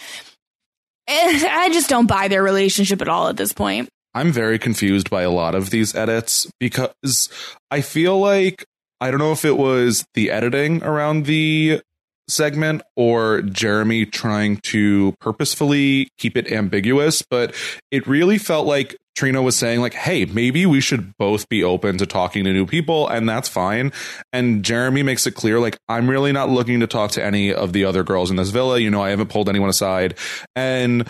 [1.08, 3.90] eh, I just don't buy their relationship at all at this point.
[4.16, 7.30] I'm very confused by a lot of these edits because
[7.72, 8.66] I feel like
[9.02, 11.82] I don't know if it was the editing around the
[12.28, 17.54] segment or Jeremy trying to purposefully keep it ambiguous, but
[17.92, 21.98] it really felt like Trina was saying like, "Hey, maybe we should both be open
[22.00, 23.92] to talking to new people and that's fine."
[24.32, 27.74] And Jeremy makes it clear like, "I'm really not looking to talk to any of
[27.74, 30.16] the other girls in this villa, you know, I haven't pulled anyone aside."
[30.56, 31.08] And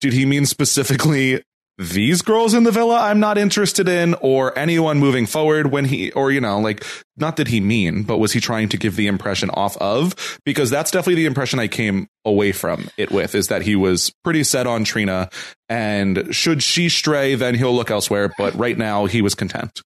[0.00, 1.42] did he mean specifically
[1.78, 6.10] these girls in the villa I'm not interested in or anyone moving forward when he
[6.10, 6.84] or you know like
[7.16, 10.38] not that he mean but was he trying to give the impression off of?
[10.44, 14.12] Because that's definitely the impression I came away from it with is that he was
[14.24, 15.30] pretty set on Trina.
[15.68, 18.32] And should she stray then he'll look elsewhere.
[18.36, 19.80] But right now he was content.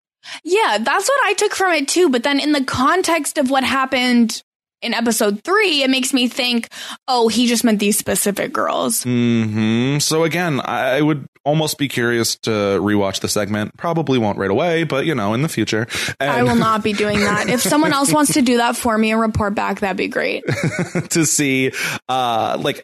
[0.43, 2.09] Yeah, that's what I took from it too.
[2.09, 4.43] But then in the context of what happened
[4.81, 6.69] in episode three, it makes me think,
[7.07, 9.03] oh, he just meant these specific girls.
[9.03, 13.75] hmm So again, I would almost be curious to rewatch the segment.
[13.77, 15.87] Probably won't right away, but you know, in the future.
[16.19, 17.49] And I will not be doing that.
[17.49, 20.43] If someone else wants to do that for me and report back, that'd be great.
[21.09, 21.71] to see,
[22.07, 22.83] uh, like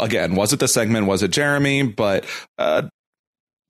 [0.00, 1.06] again, was it the segment?
[1.06, 1.82] Was it Jeremy?
[1.84, 2.24] But
[2.58, 2.82] uh,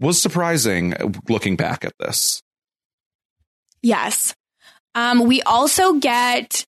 [0.00, 0.94] was surprising
[1.28, 2.42] looking back at this.
[3.82, 4.34] Yes.
[4.94, 6.64] Um, we also get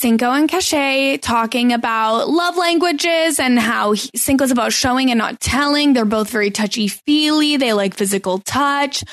[0.00, 5.40] Cinco and Cashay talking about love languages and how he, Cinco's about showing and not
[5.40, 5.92] telling.
[5.92, 7.58] They're both very touchy feely.
[7.58, 9.04] They like physical touch.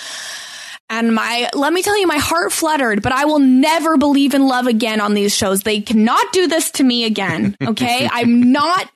[0.90, 4.48] And my, let me tell you, my heart fluttered, but I will never believe in
[4.48, 5.60] love again on these shows.
[5.60, 7.58] They cannot do this to me again.
[7.68, 8.08] Okay.
[8.10, 8.90] I'm not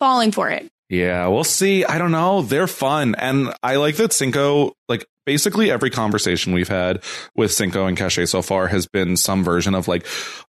[0.00, 0.68] falling for it.
[0.88, 1.84] Yeah, we'll see.
[1.84, 2.42] I don't know.
[2.42, 3.14] They're fun.
[3.14, 7.02] And I like that Cinco, like basically every conversation we've had
[7.34, 10.06] with Cinco and Cache so far has been some version of like,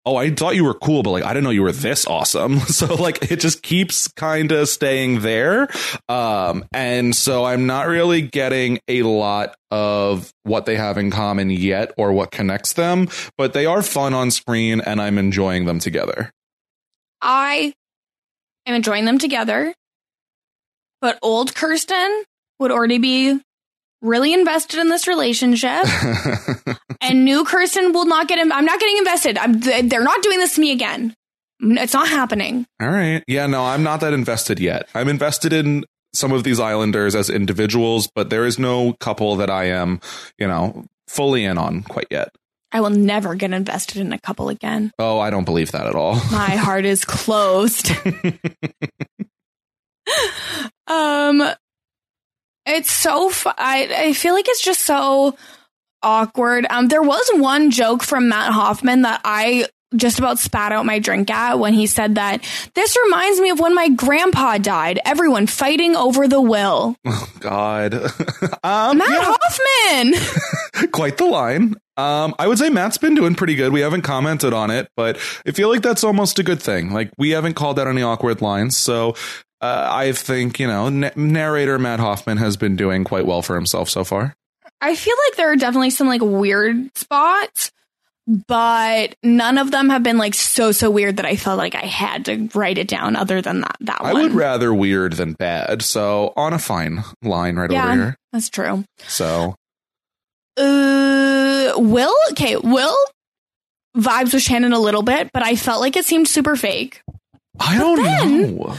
[0.05, 2.59] oh, I thought you were cool, but like, I didn't know you were this awesome.
[2.73, 5.67] So like, it just keeps kind of staying there.
[6.09, 11.49] Um, and so I'm not really getting a lot of what they have in common
[11.51, 15.79] yet or what connects them, but they are fun on screen and I'm enjoying them
[15.79, 16.31] together.
[17.21, 17.73] I
[18.65, 19.73] am enjoying them together,
[20.99, 22.23] but old Kirsten
[22.59, 23.39] would already be
[24.03, 25.85] really invested in this relationship,
[27.01, 28.37] and new Kirsten will not get.
[28.37, 29.37] Im- I'm not getting invested.
[29.39, 31.15] I'm, they're not doing this to me again.
[31.59, 32.67] It's not happening.
[32.81, 33.23] All right.
[33.27, 34.87] Yeah, no, I'm not that invested yet.
[34.93, 39.49] I'm invested in some of these Islanders as individuals, but there is no couple that
[39.49, 39.99] I am,
[40.37, 42.29] you know, fully in on quite yet.
[42.71, 44.91] I will never get invested in a couple again.
[44.97, 46.15] Oh, I don't believe that at all.
[46.31, 47.91] My heart is closed.
[50.87, 51.43] um,
[52.65, 53.29] it's so.
[53.29, 55.35] Fu- I I feel like it's just so
[56.01, 56.65] awkward.
[56.69, 60.99] Um, there was one joke from Matt Hoffman that I just about spat out my
[60.99, 64.99] drink at when he said that this reminds me of when my grandpa died.
[65.05, 66.95] Everyone fighting over the will.
[67.05, 67.93] Oh God,
[68.63, 70.89] um, Matt Hoffman.
[70.91, 71.75] quite the line.
[71.97, 73.71] Um, I would say Matt's been doing pretty good.
[73.71, 76.91] We haven't commented on it, but I feel like that's almost a good thing.
[76.91, 79.15] Like we haven't called out any awkward lines, so
[79.63, 83.55] uh, I think you know na- narrator Matt Hoffman has been doing quite well for
[83.55, 84.35] himself so far.
[84.81, 87.71] I feel like there are definitely some like weird spots,
[88.27, 91.85] but none of them have been like so so weird that I felt like I
[91.85, 93.15] had to write it down.
[93.15, 94.09] Other than that, that one.
[94.09, 94.23] I one.
[94.23, 98.17] would rather weird than bad, so on a fine line right yeah, over here.
[98.33, 98.83] that's true.
[99.07, 99.55] So
[100.57, 102.95] Uh, Will, okay, Will
[103.97, 107.01] vibes with Shannon a little bit, but I felt like it seemed super fake.
[107.59, 108.75] I don't then- know.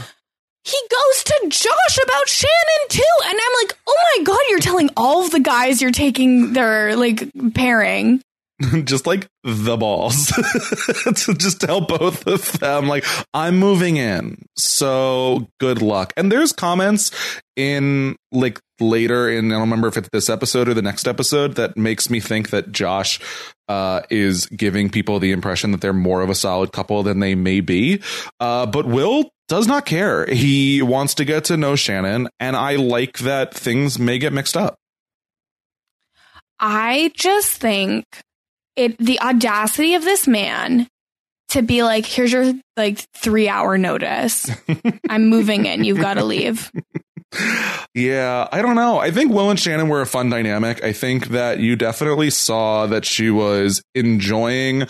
[0.65, 4.91] He goes to Josh about Shannon too, and I'm like, oh my god, you're telling
[4.97, 8.23] all of the guys you're taking their like pairing.
[8.85, 10.33] just like the balls.
[11.05, 16.13] To just tell both of them like i'm moving in so good luck.
[16.17, 17.11] And there's comments
[17.57, 21.55] in like later in i don't remember if it's this episode or the next episode
[21.55, 23.21] that makes me think that josh
[23.69, 27.35] uh, is giving people the impression that they're more of a solid couple than they
[27.35, 28.03] may be.
[28.41, 32.77] Uh, but will does not care he wants to get to know shannon and i
[32.77, 34.77] like that things may get mixed up
[36.59, 38.05] I just think
[38.77, 40.89] it the audacity of this man
[41.51, 44.51] to be like, here's your like three hour notice.
[45.09, 45.85] I'm moving in.
[45.85, 46.71] You've got to leave.
[47.95, 48.99] Yeah, I don't know.
[48.99, 50.85] I think Will and Shannon were a fun dynamic.
[50.85, 54.85] I think that you definitely saw that she was enjoying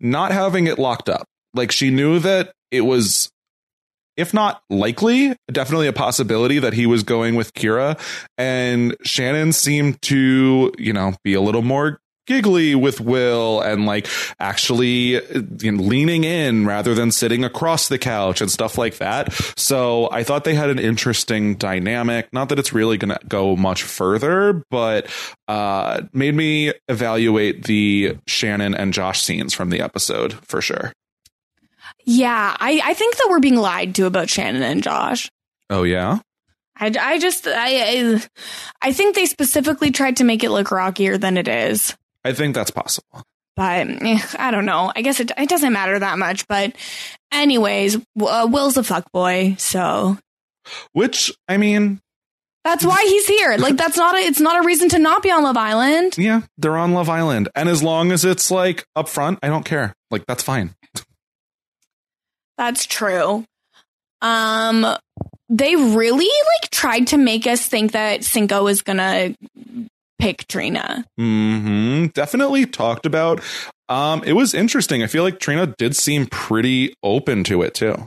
[0.00, 1.26] not having it locked up.
[1.52, 3.28] Like she knew that it was,
[4.20, 7.98] if not likely, definitely a possibility that he was going with Kyra.
[8.36, 14.06] And Shannon seemed to, you know, be a little more giggly with Will and like
[14.38, 18.98] actually uh, you know, leaning in rather than sitting across the couch and stuff like
[18.98, 19.32] that.
[19.56, 22.28] So I thought they had an interesting dynamic.
[22.32, 25.08] Not that it's really going to go much further, but
[25.48, 30.92] uh, made me evaluate the Shannon and Josh scenes from the episode for sure.
[32.12, 35.30] Yeah, I, I think that we're being lied to about Shannon and Josh.
[35.70, 36.18] Oh yeah.
[36.76, 38.22] I, I just I, I
[38.82, 41.96] I think they specifically tried to make it look rockier than it is.
[42.24, 43.22] I think that's possible.
[43.54, 44.92] But eh, I don't know.
[44.96, 46.48] I guess it, it doesn't matter that much.
[46.48, 46.74] But
[47.30, 50.18] anyways, uh, Will's a fuck boy, so
[50.92, 52.00] Which I mean,
[52.64, 53.56] that's why he's here.
[53.56, 56.18] Like that's not a it's not a reason to not be on Love Island.
[56.18, 59.64] yeah, they're on Love Island, and as long as it's like up front, I don't
[59.64, 59.94] care.
[60.10, 60.74] Like that's fine.
[62.60, 63.42] That's true.
[64.20, 64.84] Um,
[65.48, 69.34] they really like tried to make us think that Cinco was gonna
[70.18, 71.06] pick Trina.
[71.16, 73.40] hmm Definitely talked about.
[73.88, 75.02] Um, it was interesting.
[75.02, 78.06] I feel like Trina did seem pretty open to it too.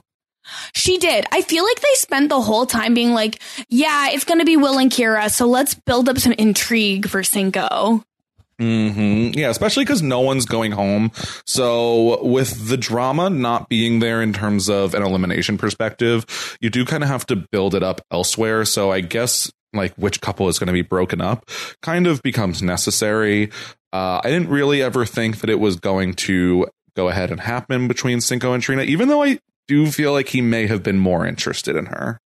[0.76, 1.26] She did.
[1.32, 4.78] I feel like they spent the whole time being like, "Yeah, it's gonna be Will
[4.78, 8.04] and Kyra, so let's build up some intrigue for Cinco."
[8.63, 11.12] Hmm Yeah, especially because no one's going home.
[11.45, 16.86] So with the drama not being there in terms of an elimination perspective, you do
[16.86, 18.63] kind of have to build it up elsewhere.
[18.65, 21.49] So I guess like which couple is going to be broken up
[21.82, 23.52] kind of becomes necessary.
[23.92, 27.88] Uh, I didn't really ever think that it was going to go ahead and happen
[27.88, 31.25] between Cinco and Trina, even though I do feel like he may have been more
[31.25, 32.19] interested in her.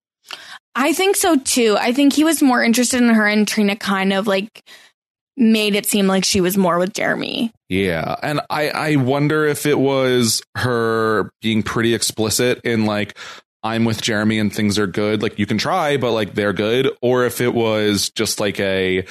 [0.74, 1.76] I think so too.
[1.78, 4.62] I think he was more interested in her and Trina kind of like
[5.37, 7.53] made it seem like she was more with Jeremy.
[7.68, 8.16] Yeah.
[8.22, 13.16] And I, I wonder if it was her being pretty explicit in like,
[13.62, 15.22] I'm with Jeremy and things are good.
[15.22, 16.91] Like you can try, but like they're good.
[17.03, 19.05] Or if it was just like a,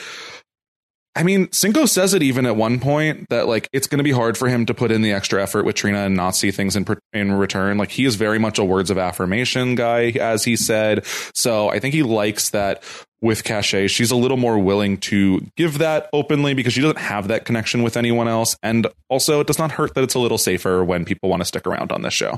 [1.18, 4.12] I mean, Cinco says it even at one point that like it's going to be
[4.12, 6.76] hard for him to put in the extra effort with Trina and not see things
[6.76, 7.78] in in return.
[7.78, 11.06] Like he is very much a words of affirmation guy, as he said.
[11.34, 12.84] So I think he likes that
[13.26, 13.90] with Cashay.
[13.90, 17.82] She's a little more willing to give that openly because she doesn't have that connection
[17.82, 21.06] with anyone else, and also it does not hurt that it's a little safer when
[21.06, 22.38] people want to stick around on this show.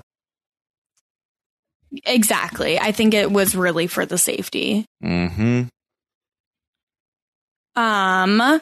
[2.05, 2.79] Exactly.
[2.79, 4.85] I think it was really for the safety.
[5.01, 5.63] Hmm.
[7.75, 8.61] Um,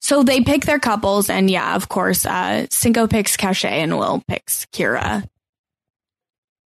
[0.00, 4.22] so they pick their couples, and yeah, of course, uh, Cinco picks Cashay and Will
[4.28, 5.26] picks Kyra.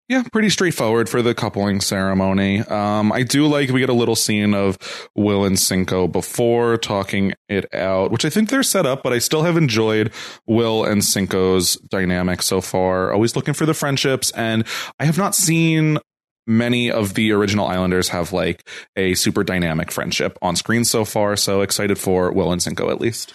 [0.10, 2.62] Yeah, pretty straightforward for the coupling ceremony.
[2.62, 7.34] Um, I do like we get a little scene of Will and Cinco before talking
[7.50, 10.14] it out, which I think they're set up, but I still have enjoyed
[10.46, 13.12] Will and Cinco's dynamic so far.
[13.12, 14.66] Always looking for the friendships, and
[14.98, 16.00] I have not seen
[16.48, 21.36] many of the original Islanders have like a super dynamic friendship on screen so far.
[21.36, 23.34] So excited for Will and Cinco at least.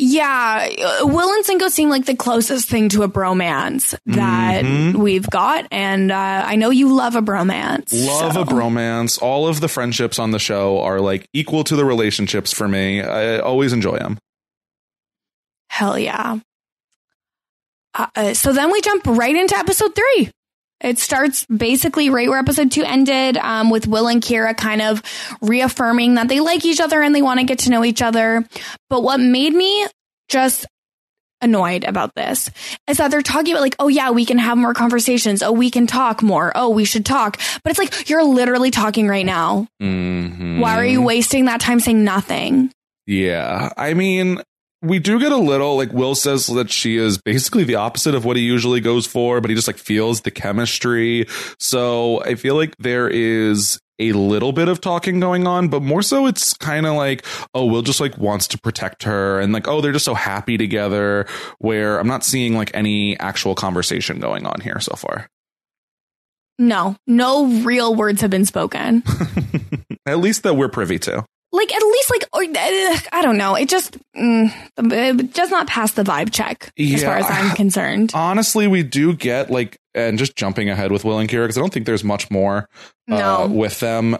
[0.00, 4.94] Yeah, Will and Cinco seem like the closest thing to a bromance that Mhm.
[4.94, 7.92] we've got, and uh, I know you love a bromance.
[8.06, 9.20] Love so- a bromance.
[9.20, 13.02] All of the friendships on the show are like equal to the relationships for me.
[13.02, 14.18] I always enjoy them.
[15.68, 16.38] Hell yeah.
[17.94, 20.30] Uh, uh, so then we jump right into episode three.
[20.80, 25.02] It starts basically right where episode two ended, um, with Will and Kyra kind of
[25.40, 28.46] reaffirming that they like each other and they want to get to know each other.
[28.88, 29.86] But what made me
[30.28, 30.66] just
[31.40, 32.50] annoyed about this
[32.88, 35.42] is that they're talking about like, oh yeah, we can have more conversations.
[35.42, 36.52] Oh, we can talk more.
[36.54, 37.38] Oh, we should talk.
[37.62, 39.66] But it's like, you're literally talking right now.
[39.82, 40.60] Mm-hmm.
[40.60, 42.72] Why are you wasting that time saying nothing?
[43.06, 43.72] Yeah.
[43.76, 44.42] I mean,
[44.82, 48.24] we do get a little like Will says that she is basically the opposite of
[48.24, 51.26] what he usually goes for, but he just like feels the chemistry.
[51.58, 56.02] So I feel like there is a little bit of talking going on, but more
[56.02, 59.66] so it's kind of like, oh, Will just like wants to protect her and like,
[59.66, 61.26] oh, they're just so happy together
[61.58, 65.28] where I'm not seeing like any actual conversation going on here so far.
[66.60, 69.02] No, no real words have been spoken.
[70.06, 71.24] At least that we're privy to.
[71.58, 73.54] Like at least like or, uh, I don't know.
[73.56, 78.12] It just mm, it does not pass the vibe check as far as I'm concerned.
[78.14, 81.60] Honestly, we do get like, and just jumping ahead with Will and Kyra because I
[81.60, 82.68] don't think there's much more
[83.08, 83.16] No.
[83.44, 84.16] uh, with them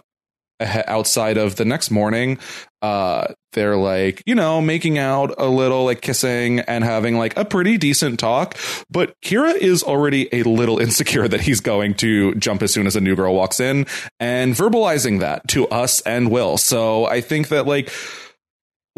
[0.61, 2.39] outside of the next morning.
[2.81, 7.45] Uh, they're like, you know, making out a little, like kissing and having like a
[7.45, 8.57] pretty decent talk.
[8.91, 12.97] But Kyra is already a little insecure that he's going to jump as soon as
[12.97, 13.87] a new girl walks in
[14.21, 16.57] and verbalizing that to us and Will.
[16.57, 17.91] So I think that like,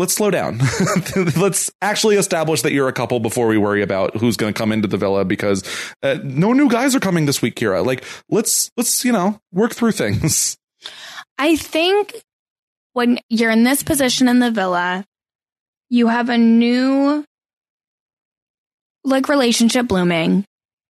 [0.01, 0.61] let's slow down.
[1.37, 4.73] let's actually establish that you're a couple before we worry about who's going to come
[4.73, 5.63] into the villa because
[6.03, 7.85] uh, no new guys are coming this week, Kyra.
[7.85, 10.57] Like, let's let's you know work through things.
[11.41, 12.15] I think
[12.93, 15.05] when you're in this position in the villa,
[15.89, 17.25] you have a new
[19.05, 20.45] like relationship blooming.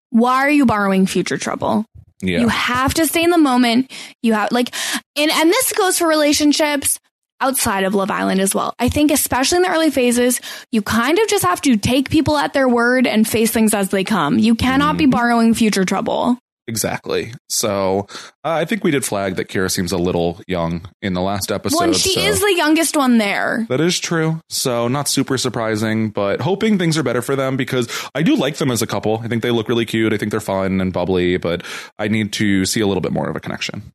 [0.09, 1.85] Why are you borrowing future trouble?
[2.21, 2.39] Yeah.
[2.39, 3.91] You have to stay in the moment.
[4.23, 4.73] You have like
[5.15, 6.99] and and this goes for relationships
[7.39, 8.73] outside of Love Island as well.
[8.79, 10.41] I think especially in the early phases,
[10.71, 13.89] you kind of just have to take people at their word and face things as
[13.89, 14.39] they come.
[14.39, 14.97] You cannot Mm-hmm.
[14.97, 16.39] be borrowing future trouble.
[16.67, 17.33] Exactly.
[17.47, 18.07] So
[18.43, 21.49] uh, I think we did flag that Kyra seems a little young in the last
[21.51, 21.77] episode.
[21.77, 23.65] Well, and she so- is the youngest one there.
[23.69, 24.41] That is true.
[24.49, 28.57] So not super surprising, but hoping things are better for them because I do like
[28.57, 29.19] them as a couple.
[29.23, 30.11] I think they look really cute.
[30.11, 31.63] I think they're fun and bubbly, but
[31.97, 33.93] I need to see a little bit more of a connection.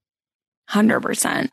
[0.69, 1.51] Hundred percent.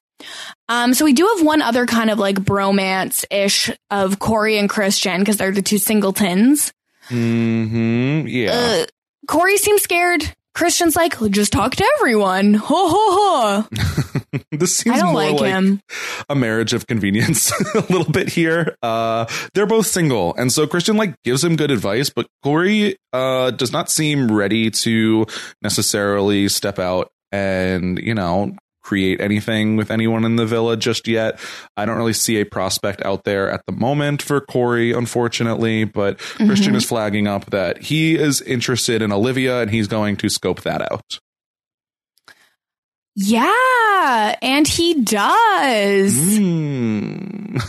[0.70, 4.70] Um, so we do have one other kind of like bromance ish of Corey and
[4.70, 6.72] Christian because they're the two singletons.
[7.08, 8.26] Hmm.
[8.28, 8.54] Yeah.
[8.54, 8.86] Uh,
[9.28, 10.24] Corey seems scared.
[10.56, 12.54] Christian's like, just talk to everyone.
[12.56, 14.40] Ho ho ho.
[14.52, 15.82] this seems I don't more like like him.
[16.30, 18.76] a marriage of convenience a little bit here.
[18.82, 23.52] Uh, they're both single, and so Christian like gives him good advice, but Corey uh
[23.52, 25.26] does not seem ready to
[25.62, 28.56] necessarily step out and you know
[28.90, 31.40] create anything with anyone in the villa just yet.
[31.78, 36.18] I don't really see a prospect out there at the moment for Corey, unfortunately, but
[36.18, 36.78] Christian Mhm.
[36.78, 40.82] is flagging up that he is interested in Olivia and he's going to scope that
[40.92, 41.20] out.
[43.16, 46.38] Yeah, and he does.
[46.38, 47.58] Hmm.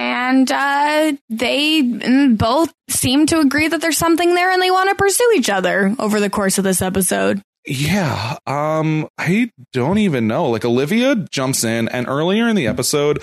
[0.00, 4.90] And uh, they mm, both seem to agree that there's something there and they want
[4.90, 7.42] to pursue each other over the course of this episode.
[7.70, 10.48] Yeah, um, I don't even know.
[10.48, 13.22] Like Olivia jumps in, and earlier in the episode,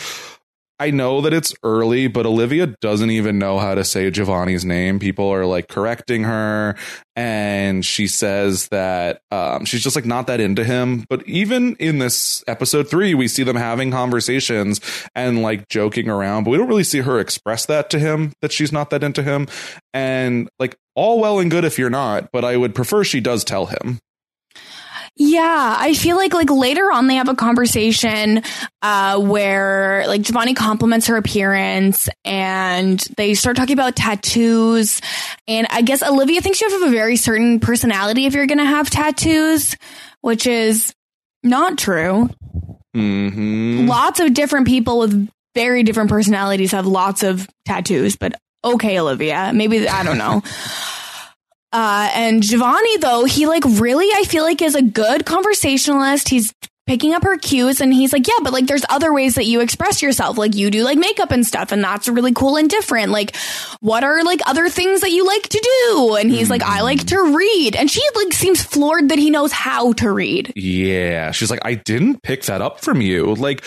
[0.79, 4.99] I know that it's early, but Olivia doesn't even know how to say Giovanni's name.
[4.99, 6.75] People are like correcting her,
[7.15, 11.05] and she says that um, she's just like not that into him.
[11.09, 14.79] But even in this episode three, we see them having conversations
[15.15, 18.51] and like joking around, but we don't really see her express that to him that
[18.51, 19.47] she's not that into him.
[19.91, 23.43] And like all well and good if you're not, but I would prefer she does
[23.43, 23.97] tell him.
[25.17, 28.43] Yeah, I feel like like later on they have a conversation
[28.81, 34.99] uh where like Giovanni compliments her appearance and they start talking about tattoos
[35.47, 38.47] and I guess Olivia thinks you have to have a very certain personality if you're
[38.47, 39.77] going to have tattoos,
[40.21, 40.93] which is
[41.43, 42.29] not true.
[42.95, 43.87] Mm-hmm.
[43.87, 49.51] Lots of different people with very different personalities have lots of tattoos, but okay, Olivia,
[49.53, 50.41] maybe I don't know.
[51.75, 56.29] Uh, and Giovanni, though, he like really, I feel like is a good conversationalist.
[56.29, 56.53] He's
[56.87, 59.59] picking up her cues and he's like, yeah, but like there's other ways that you
[59.59, 60.37] express yourself.
[60.37, 63.11] Like you do like makeup and stuff and that's really cool and different.
[63.11, 63.35] Like
[63.81, 65.59] what are like other things that you like to
[65.89, 66.15] do?
[66.15, 67.75] And he's like, I like to read.
[67.75, 70.53] And she like seems floored that he knows how to read.
[70.55, 71.31] Yeah.
[71.31, 73.33] She's like, I didn't pick that up from you.
[73.33, 73.65] Like,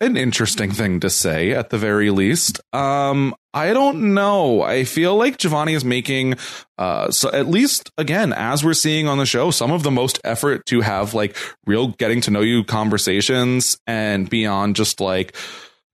[0.00, 2.60] an interesting thing to say at the very least.
[2.74, 4.62] Um, I don't know.
[4.62, 6.36] I feel like Giovanni is making,
[6.78, 10.18] uh, so at least again, as we're seeing on the show, some of the most
[10.24, 11.36] effort to have like
[11.66, 15.36] real getting to know you conversations and beyond just like,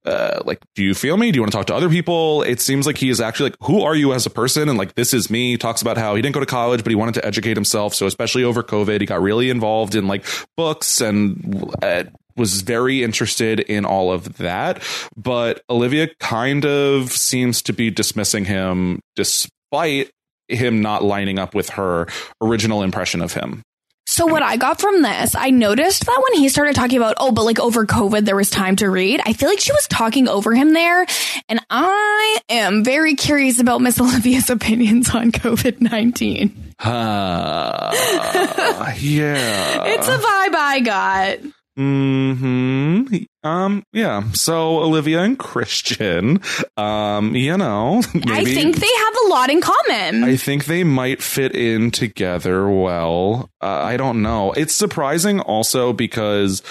[0.05, 1.33] uh, like, do you feel me?
[1.33, 2.43] Do you want to talk to other people?
[2.43, 4.69] It seems like he is actually like, who are you as a person?
[4.69, 5.53] And like, this is me.
[5.53, 7.93] He talks about how he didn't go to college, but he wanted to educate himself.
[7.93, 10.25] So especially over COVID, he got really involved in like
[10.57, 12.05] books and uh,
[12.37, 14.83] was very interested in all of that.
[15.17, 20.11] But Olivia kind of seems to be dismissing him despite
[20.49, 22.07] him not lining up with her
[22.41, 23.63] original impression of him.
[24.09, 27.33] So what I got from this, I noticed that when he started talking about, oh,
[27.33, 29.21] but like over COVID, there was time to read.
[29.27, 31.05] I feel like she was talking over him there.
[31.49, 36.75] And I am very curious about Miss Olivia's opinions on COVID 19.
[36.79, 37.91] Uh,
[39.01, 39.85] yeah.
[39.87, 41.39] It's a vibe I got.
[41.77, 43.05] Hmm.
[43.45, 43.83] Um.
[43.93, 44.23] Yeah.
[44.33, 46.41] So Olivia and Christian.
[46.77, 47.37] Um.
[47.37, 48.03] You know.
[48.15, 50.25] Maybe, I think they have a lot in common.
[50.25, 53.51] I think they might fit in together well.
[53.61, 54.53] Uh, I don't know.
[54.53, 56.63] It's surprising also because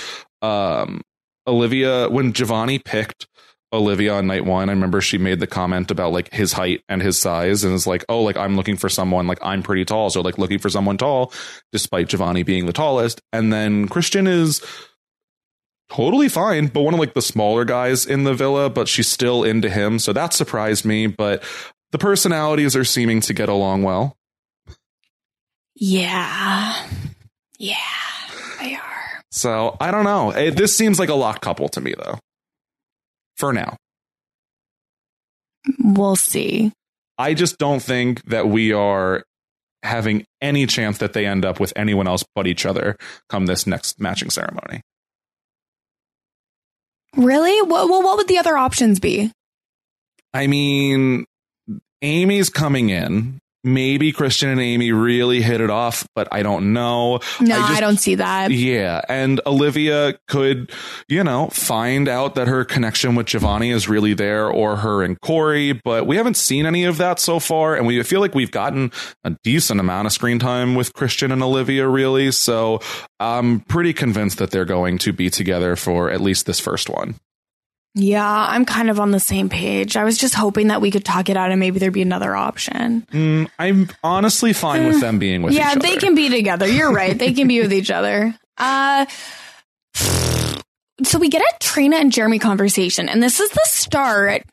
[0.41, 1.01] um
[1.47, 3.27] Olivia when Giovanni picked
[3.73, 7.01] Olivia on night one, I remember she made the comment about like his height and
[7.01, 10.09] his size, and it's like, oh, like I'm looking for someone like I'm pretty tall,
[10.09, 11.33] so like looking for someone tall,
[11.71, 13.21] despite Giovanni being the tallest.
[13.33, 14.61] And then Christian is
[15.89, 19.43] totally fine, but one of like the smaller guys in the villa, but she's still
[19.43, 21.07] into him, so that surprised me.
[21.07, 21.43] But
[21.91, 24.15] the personalities are seeming to get along well.
[25.75, 26.87] Yeah,
[27.59, 27.75] yeah,
[28.59, 29.23] they are.
[29.31, 30.31] So I don't know.
[30.31, 32.19] It, this seems like a locked couple to me, though.
[33.35, 33.75] For now.
[35.79, 36.71] We'll see.
[37.17, 39.23] I just don't think that we are
[39.83, 42.97] having any chance that they end up with anyone else but each other
[43.29, 44.81] come this next matching ceremony.
[47.15, 47.61] Really?
[47.61, 49.31] Well, well, what would the other options be?
[50.33, 51.25] I mean,
[52.01, 53.39] Amy's coming in.
[53.65, 57.19] Maybe Christian and Amy really hit it off, but I don't know.
[57.41, 58.51] No, I, I don't see that.
[58.51, 59.01] Yeah.
[59.09, 60.71] And Olivia could,
[61.07, 65.19] you know, find out that her connection with Giovanni is really there or her and
[65.19, 67.75] Corey, but we haven't seen any of that so far.
[67.75, 68.91] And we feel like we've gotten
[69.23, 72.31] a decent amount of screen time with Christian and Olivia, really.
[72.31, 72.81] So
[73.19, 77.15] I'm pretty convinced that they're going to be together for at least this first one.
[77.97, 79.95] Yeah, I'm kind of on the same page.
[79.95, 82.35] I was just hoping that we could talk it out and maybe there'd be another
[82.35, 83.07] option.
[83.09, 85.87] Mm, I'm honestly fine with them being with yeah, each other.
[85.87, 86.67] they can be together.
[86.67, 87.17] You're right.
[87.17, 88.37] They can be with each other.
[88.57, 89.05] Uh
[91.03, 94.43] so we get a Trina and Jeremy conversation, and this is the start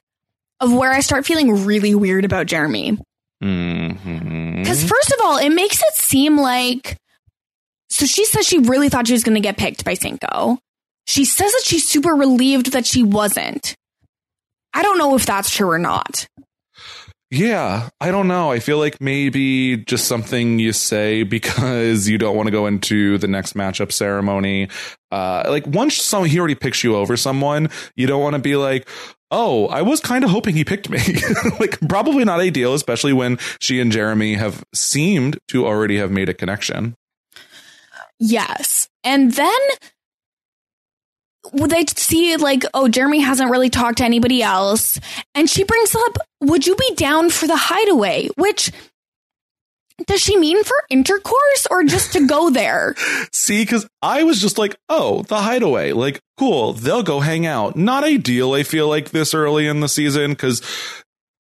[0.61, 2.99] of where I start feeling really weird about Jeremy.
[3.43, 4.61] Mm-hmm.
[4.61, 6.97] Because first of all, it makes it seem like
[7.90, 10.59] so she says she really thought she was going to get picked by Cinco.
[11.07, 13.75] She says that she's super relieved that she wasn't.
[14.75, 16.27] I don't know if that's true or not.
[17.33, 18.53] Yeah, I don't know.
[18.53, 23.17] I feel like maybe just something you say because you don't want to go into
[23.17, 24.69] the next matchup ceremony.
[25.11, 28.57] Uh, like once some he already picks you over someone, you don't want to be
[28.57, 28.87] like,
[29.31, 30.99] "Oh, I was kind of hoping he picked me."
[31.59, 36.29] like probably not ideal, especially when she and Jeremy have seemed to already have made
[36.29, 36.95] a connection.
[38.19, 38.89] Yes.
[39.05, 39.59] And then
[41.53, 44.99] would they see like, oh, Jeremy hasn't really talked to anybody else.
[45.34, 48.28] And she brings up, would you be down for the hideaway?
[48.36, 48.70] Which
[50.07, 52.95] does she mean for intercourse or just to go there?
[53.32, 55.93] See, because I was just like, oh, the hideaway.
[55.93, 56.72] Like, cool.
[56.72, 57.76] They'll go hang out.
[57.76, 60.62] Not ideal, I feel like, this early in the season, because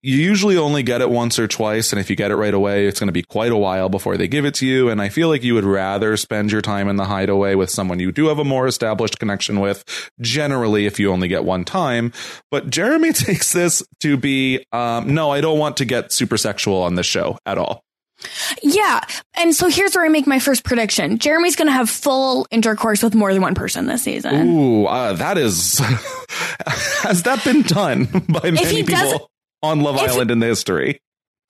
[0.02, 1.92] you usually only get it once or twice.
[1.92, 4.16] And if you get it right away, it's going to be quite a while before
[4.16, 4.88] they give it to you.
[4.88, 8.00] And I feel like you would rather spend your time in the hideaway with someone
[8.00, 12.12] you do have a more established connection with, generally, if you only get one time.
[12.50, 16.82] But Jeremy takes this to be, um, no, I don't want to get super sexual
[16.82, 17.84] on this show at all.
[18.62, 19.00] Yeah.
[19.34, 21.18] And so here's where I make my first prediction.
[21.18, 24.48] Jeremy's going to have full intercourse with more than one person this season.
[24.48, 25.78] Ooh, uh, that is.
[27.02, 29.30] has that been done by many he does- people
[29.62, 31.00] on Love if- Island in the history?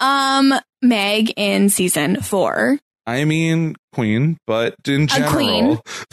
[0.00, 0.52] Um,
[0.82, 2.78] Meg in season four.
[3.06, 5.78] I mean, Queen, but in general, queen.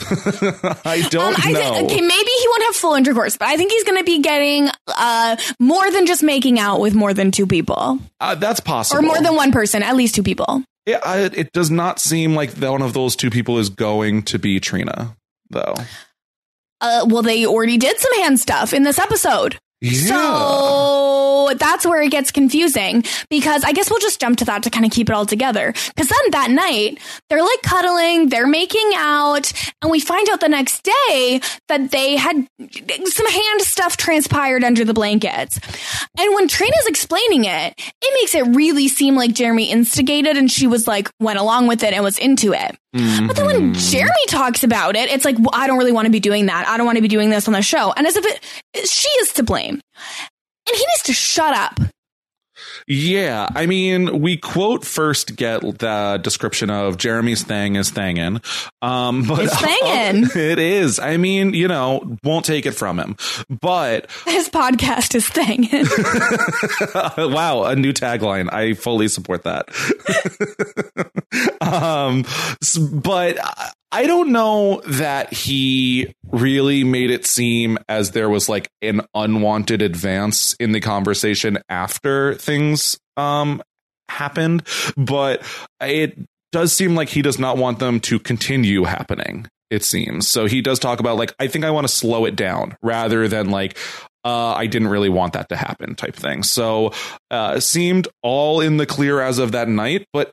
[0.84, 1.60] I don't um, I know.
[1.60, 4.20] think, okay, maybe he won't have full intercourse, but I think he's going to be
[4.20, 8.98] getting uh more than just making out with more than two people uh, that's possible.
[8.98, 10.64] or more than one person, at least two people.
[10.86, 14.22] Yeah, I, it does not seem like that one of those two people is going
[14.24, 15.16] to be Trina,
[15.48, 15.74] though.
[16.80, 19.58] Uh, well, they already did some hand stuff in this episode.
[19.80, 20.06] Yeah.
[20.06, 24.70] So that's where it gets confusing because I guess we'll just jump to that to
[24.70, 25.72] kind of keep it all together.
[25.72, 29.52] Because then that night, they're like cuddling, they're making out,
[29.82, 32.46] and we find out the next day that they had
[33.04, 35.58] some hand stuff transpired under the blankets.
[36.18, 40.66] And when Trina's explaining it, it makes it really seem like Jeremy instigated and she
[40.66, 42.76] was like, went along with it and was into it.
[42.92, 43.72] But then when mm-hmm.
[43.72, 46.66] Jeremy talks about it, it's like, well, I don't really want to be doing that.
[46.66, 47.92] I don't want to be doing this on the show.
[47.92, 49.74] And as if it, she is to blame.
[49.74, 51.78] And he needs to shut up.
[52.92, 58.42] Yeah, I mean, we quote first get the description of Jeremy's thing is thangin'.
[58.82, 60.24] Um, but It's thangin'.
[60.36, 60.98] it is.
[60.98, 63.16] I mean, you know, won't take it from him.
[63.48, 65.68] But His podcast is thing.
[67.32, 68.52] wow, a new tagline.
[68.52, 69.68] I fully support that.
[71.60, 72.24] um,
[73.00, 73.38] but
[73.92, 79.82] I- don't know that he really made it seem as there was like an unwanted
[79.82, 83.62] advance in the conversation after things um
[84.08, 84.66] happened,
[84.96, 85.42] but
[85.80, 86.18] it
[86.52, 89.46] does seem like he does not want them to continue happening.
[89.70, 90.46] It seems so.
[90.46, 93.50] He does talk about like I think I want to slow it down rather than
[93.50, 93.78] like
[94.24, 96.42] uh, I didn't really want that to happen type thing.
[96.42, 96.92] So
[97.30, 100.32] uh, seemed all in the clear as of that night, but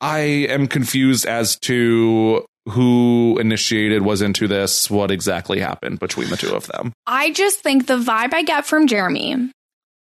[0.00, 0.18] I
[0.50, 6.54] am confused as to who initiated was into this, what exactly happened between the two
[6.54, 6.92] of them.
[7.06, 9.50] I just think the vibe I get from Jeremy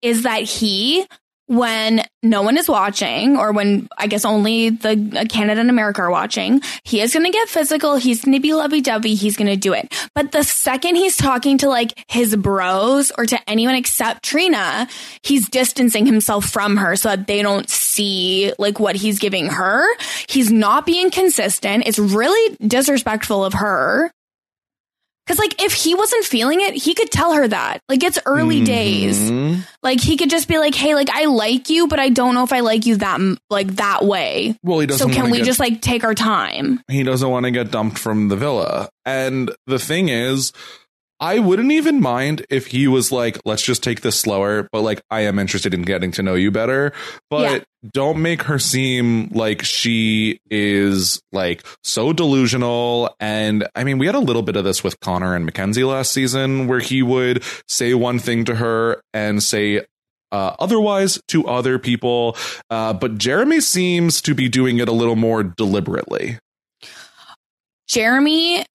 [0.02, 1.06] is that he,
[1.48, 6.12] when no one is watching, or when I guess only the Canada and America are
[6.12, 7.96] watching, he is going to get physical.
[7.96, 9.16] He's going to be lovey dovey.
[9.16, 9.94] He's going to do it.
[10.14, 14.88] But the second he's talking to like his bros or to anyone except Trina,
[15.24, 19.86] he's distancing himself from her so that they don't see like what he's giving her.
[20.28, 21.88] He's not being consistent.
[21.88, 24.12] It's really disrespectful of her.
[25.28, 27.82] Cause like if he wasn't feeling it, he could tell her that.
[27.90, 29.20] Like it's early days.
[29.30, 29.66] Mhm.
[29.84, 32.44] Like he could just be like, "Hey, like I like you, but I don't know
[32.44, 33.20] if I like you that
[33.50, 36.82] like that way." Well, he doesn't So can we get- just like take our time?
[36.90, 38.90] he doesn't want to get dumped from the villa.
[39.06, 40.52] And the thing is,
[41.20, 45.02] I wouldn't even mind if he was like, let's just take this slower, but like,
[45.10, 46.94] I am interested in getting to know you better.
[47.30, 47.60] But Yeah.
[47.94, 53.16] don't make her seem like she is like so delusional.
[53.20, 56.12] And I mean, we had a little bit of this with Connor and Mackenzie last
[56.12, 59.86] season where he would say one thing to her and say
[60.32, 62.36] uh, otherwise to other people.
[62.70, 66.38] Uh, but Jeremy seems to be doing it a little more deliberately.
[67.88, 68.66] Jeremy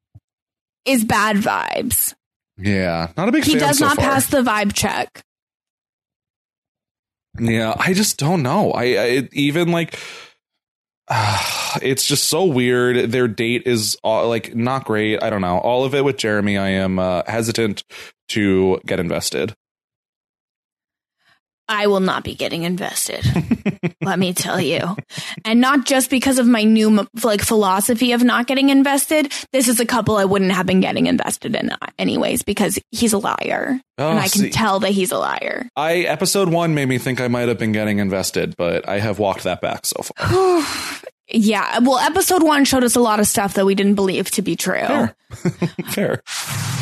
[0.84, 2.14] is bad vibes.
[2.58, 4.10] Yeah, not a big He does so not far.
[4.10, 5.22] pass the vibe check.
[7.40, 8.72] Yeah, I just don't know.
[8.72, 9.98] I, I even like
[11.82, 13.10] it's just so weird.
[13.10, 15.22] Their date is uh, like not great.
[15.22, 15.58] I don't know.
[15.58, 17.84] All of it with Jeremy, I am uh, hesitant
[18.28, 19.54] to get invested.
[21.68, 23.24] I will not be getting invested.
[24.02, 24.96] let me tell you.
[25.44, 29.32] And not just because of my new like philosophy of not getting invested.
[29.52, 33.12] This is a couple I wouldn't have been getting invested in uh, anyways because he's
[33.12, 33.80] a liar.
[33.98, 34.50] Oh, and I can see.
[34.50, 35.68] tell that he's a liar.
[35.76, 39.18] I episode one made me think I might have been getting invested, but I have
[39.18, 40.64] walked that back so far.
[41.34, 44.42] Yeah, well, episode one showed us a lot of stuff that we didn't believe to
[44.42, 45.08] be true.
[45.94, 46.22] Fair.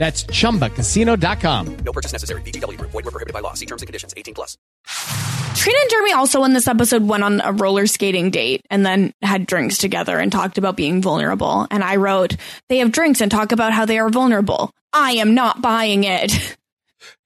[0.00, 1.76] That's chumbacasino.com.
[1.84, 2.40] No purchase necessary.
[2.40, 2.90] VGW Group.
[2.90, 3.52] Void were prohibited by law.
[3.52, 4.14] See terms and conditions.
[4.16, 4.56] 18 plus.
[5.54, 9.12] Trina and Jeremy also in this episode went on a roller skating date and then
[9.20, 11.66] had drinks together and talked about being vulnerable.
[11.70, 12.36] And I wrote,
[12.70, 14.70] they have drinks and talk about how they are vulnerable.
[14.94, 16.56] I am not buying it.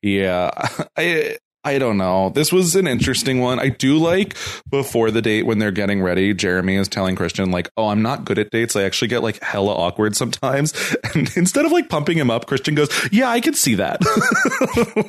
[0.02, 0.50] Yeah,
[0.96, 2.30] I I don't know.
[2.30, 3.58] This was an interesting one.
[3.58, 4.36] I do like
[4.70, 8.24] before the date when they're getting ready, Jeremy is telling Christian like, "Oh, I'm not
[8.24, 8.76] good at dates.
[8.76, 10.72] I actually get like hella awkward sometimes."
[11.14, 14.00] And instead of like pumping him up, Christian goes, "Yeah, I can see that.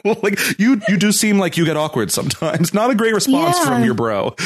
[0.23, 2.73] like you you do seem like you get awkward sometimes.
[2.73, 3.65] Not a great response Yeah.
[3.65, 4.35] from your bro."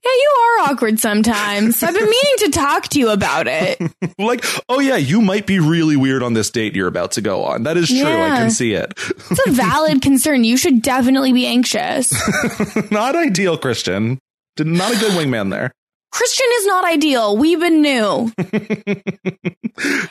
[0.00, 1.82] Yeah, you are awkward sometimes.
[1.82, 3.78] I've been meaning to talk to you about it.
[4.16, 7.42] like, "Oh yeah, you might be really weird on this date you're about to go
[7.44, 7.64] on.
[7.64, 8.06] That is true.
[8.06, 10.44] I can see it." It's a valid concern.
[10.44, 12.12] You should definitely be anxious.
[12.90, 14.18] not ideal, Christian.
[14.56, 15.72] Did not a good wingman there.
[16.10, 17.36] Christian is not ideal.
[17.36, 18.32] We've been new.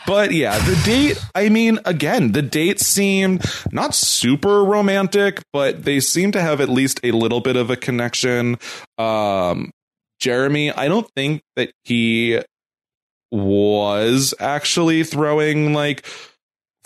[0.05, 5.99] But yeah, the date, I mean, again, the date seemed not super romantic, but they
[5.99, 8.57] seem to have at least a little bit of a connection.
[8.97, 9.71] Um,
[10.19, 12.39] Jeremy, I don't think that he
[13.29, 16.05] was actually throwing like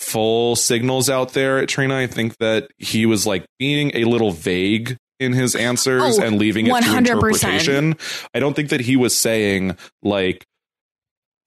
[0.02, 1.96] full signals out there at Trina.
[1.98, 6.40] I think that he was like being a little vague in his answers Oh, and
[6.40, 6.98] leaving it to 100%.
[6.98, 7.96] interpretation.
[8.34, 10.46] I don't think that he was saying like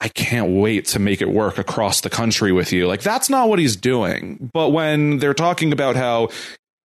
[0.00, 2.86] I can't wait to make it work across the country with you.
[2.86, 4.50] Like that's not what he's doing.
[4.52, 6.28] But when they're talking about how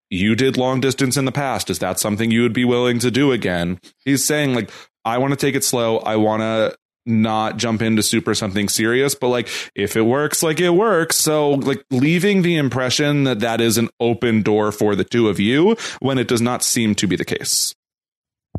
[0.10, 3.12] you did long distance in the past, is that something you would be willing to
[3.12, 3.80] do again?
[4.06, 4.72] He's saying like
[5.06, 5.98] I want to take it slow.
[6.00, 6.76] I want to
[7.10, 11.18] not jump into super something serious, but like if it works, like it works.
[11.18, 15.40] So like leaving the impression that that is an open door for the two of
[15.40, 17.74] you when it does not seem to be the case.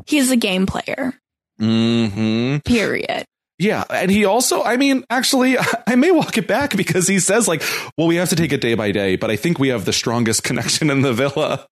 [0.05, 1.13] He's a game player.
[1.57, 2.57] Hmm.
[2.65, 3.25] Period.
[3.61, 5.55] Yeah, and he also, I mean, actually,
[5.87, 7.61] I may walk it back because he says like,
[7.95, 9.93] "Well, we have to take it day by day, but I think we have the
[9.93, 11.67] strongest connection in the villa."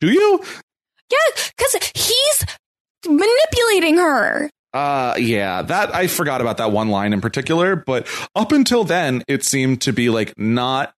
[0.00, 0.44] Do you?
[1.10, 2.46] Yeah, because he's
[3.06, 4.50] manipulating her.
[4.72, 9.22] Uh yeah, that I forgot about that one line in particular, but up until then
[9.28, 10.94] it seemed to be like not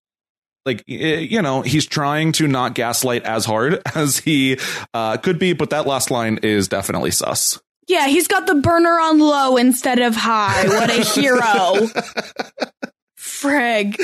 [0.64, 4.59] like you know, he's trying to not gaslight as hard as he
[4.95, 7.61] uh could be, but that last line is definitely sus.
[7.89, 10.66] Yeah, he's got the burner on low instead of high.
[10.68, 11.89] What a hero.
[13.18, 13.97] Frig.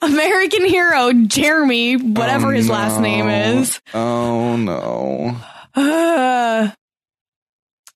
[0.00, 3.80] American hero, Jeremy, whatever Oh, his last name is.
[3.92, 5.36] Oh no.
[5.76, 6.70] Uh,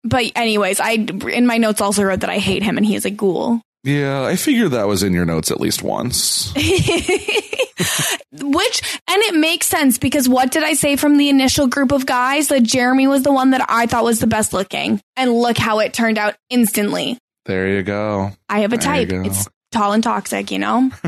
[0.08, 3.04] but anyways, I in my notes also wrote that I hate him and he is
[3.04, 3.60] a ghoul.
[3.84, 6.52] Yeah, I figured that was in your notes at least once.
[6.54, 12.04] Which and it makes sense because what did I say from the initial group of
[12.04, 15.56] guys that Jeremy was the one that I thought was the best looking and look
[15.56, 17.18] how it turned out instantly.
[17.46, 18.32] There you go.
[18.48, 19.08] I have a There type.
[19.10, 20.90] It's tall and toxic, you know.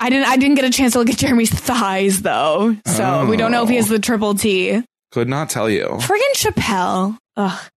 [0.00, 0.26] I didn't.
[0.26, 3.62] I didn't get a chance to look at Jeremy's thighs though, so we don't know
[3.62, 3.80] if he oh.
[3.80, 4.82] has the triple T.
[5.12, 5.86] Could not tell you.
[6.00, 7.18] Friggin' Chappelle.
[7.36, 7.70] Ugh.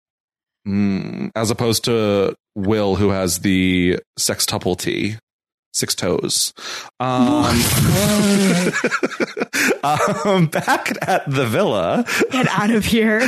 [0.68, 5.18] Mm, as opposed to Will, who has the sextuple T,
[5.74, 6.54] six toes.
[7.00, 7.46] Um,
[9.84, 12.06] um, back at the villa.
[12.32, 13.20] Get out of here.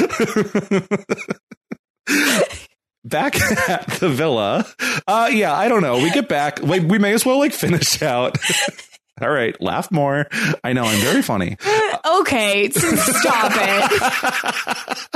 [3.04, 3.36] back
[3.70, 4.66] at the villa.
[5.08, 5.98] Uh, yeah, I don't know.
[5.98, 6.62] We get back.
[6.62, 8.38] Like, we may as well like finish out.
[9.22, 10.28] All right, laugh more.
[10.64, 11.58] I know I'm very funny.
[12.22, 15.08] okay, stop it.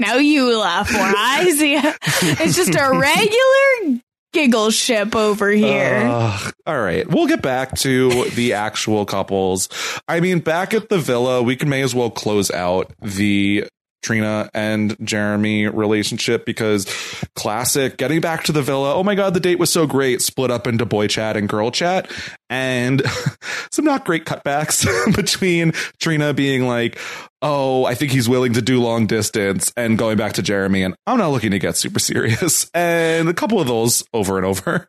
[0.00, 1.02] now you laugh more.
[1.02, 1.74] I see.
[1.76, 4.02] It's just a regular
[4.32, 6.08] giggle ship over here.
[6.10, 6.54] Ugh.
[6.66, 9.68] all right, we'll get back to the actual couples.
[10.08, 13.68] I mean, back at the villa, we can may as well close out the
[14.02, 16.86] Trina and Jeremy relationship because
[17.34, 18.94] classic getting back to the villa.
[18.94, 20.20] Oh my God, the date was so great.
[20.22, 22.10] Split up into boy chat and girl chat
[22.50, 23.02] and
[23.72, 24.84] some not great cutbacks
[25.16, 26.98] between Trina being like,
[27.44, 30.94] Oh, I think he's willing to do long distance and going back to Jeremy and
[31.06, 32.70] I'm not looking to get super serious.
[32.74, 34.88] And a couple of those over and over.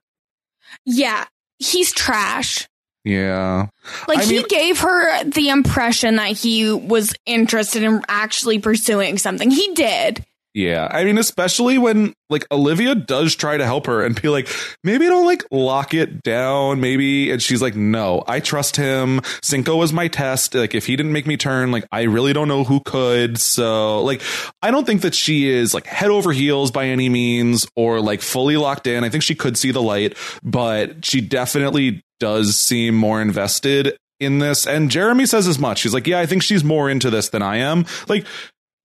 [0.85, 1.25] yeah,
[1.59, 2.67] he's trash.
[3.03, 3.67] Yeah.
[4.07, 9.17] Like I he mean- gave her the impression that he was interested in actually pursuing
[9.17, 9.51] something.
[9.51, 10.23] He did.
[10.55, 14.47] Yeah, I mean, especially when like Olivia does try to help her and be like,
[14.83, 17.31] maybe don't like lock it down, maybe.
[17.31, 19.21] And she's like, no, I trust him.
[19.41, 20.53] Cinco was my test.
[20.53, 23.39] Like, if he didn't make me turn, like, I really don't know who could.
[23.39, 24.21] So, like,
[24.61, 28.21] I don't think that she is like head over heels by any means or like
[28.21, 29.03] fully locked in.
[29.03, 34.39] I think she could see the light, but she definitely does seem more invested in
[34.39, 34.65] this.
[34.65, 35.81] And Jeremy says as much.
[35.81, 37.85] He's like, yeah, I think she's more into this than I am.
[38.07, 38.25] Like,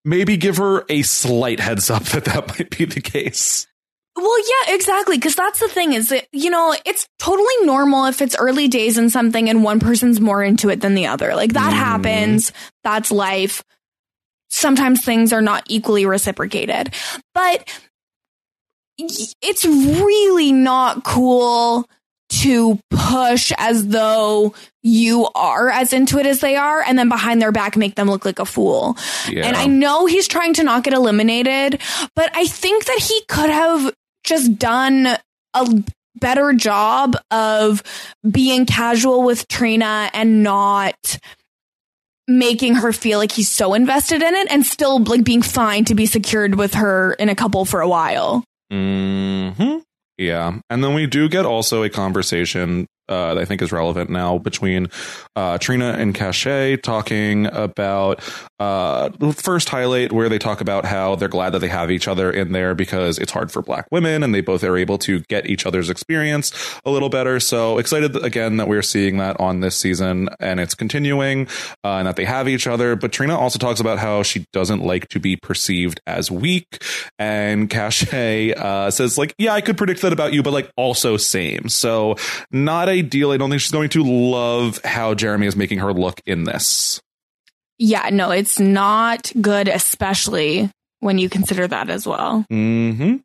[0.04, 3.68] maybe give her a slight heads up that that might be the case.
[4.16, 5.18] Well, yeah, exactly.
[5.18, 8.98] Because that's the thing is that, you know, it's totally normal if it's early days
[8.98, 11.36] in something and one person's more into it than the other.
[11.36, 11.78] Like that mm-hmm.
[11.78, 12.52] happens.
[12.82, 13.62] That's life.
[14.50, 16.92] Sometimes things are not equally reciprocated.
[17.34, 17.72] But
[18.98, 21.88] it's really not cool
[22.28, 27.40] to push as though you are as into it as they are and then behind
[27.40, 28.96] their back make them look like a fool.
[29.28, 29.46] Yeah.
[29.46, 31.80] And I know he's trying to not get eliminated,
[32.14, 35.08] but I think that he could have just done
[35.54, 35.84] a
[36.16, 37.82] better job of
[38.28, 41.18] being casual with Trina and not
[42.26, 45.94] making her feel like he's so invested in it and still like being fine to
[45.94, 48.44] be secured with her in a couple for a while.
[48.70, 49.78] Hmm.
[50.18, 54.10] Yeah, and then we do get also a conversation uh, that I think is relevant
[54.10, 54.88] now between
[55.36, 58.20] uh, Trina and Cashay talking about
[58.58, 62.30] uh, first highlight where they talk about how they're glad that they have each other
[62.30, 65.46] in there because it's hard for Black women and they both are able to get
[65.46, 66.52] each other's experience
[66.84, 67.40] a little better.
[67.40, 71.46] So excited again that we're seeing that on this season and it's continuing
[71.84, 72.96] uh, and that they have each other.
[72.96, 76.82] But Trina also talks about how she doesn't like to be perceived as weak,
[77.18, 81.16] and Cashay uh, says like, "Yeah, I could predict that about you, but like also
[81.16, 82.16] same." So
[82.50, 83.30] not ideal.
[83.30, 87.00] I don't think she's going to love how Jeremy is making her look in this.
[87.78, 90.70] Yeah, no, it's not good, especially
[91.00, 92.44] when you consider that as well.
[92.50, 93.16] Hmm.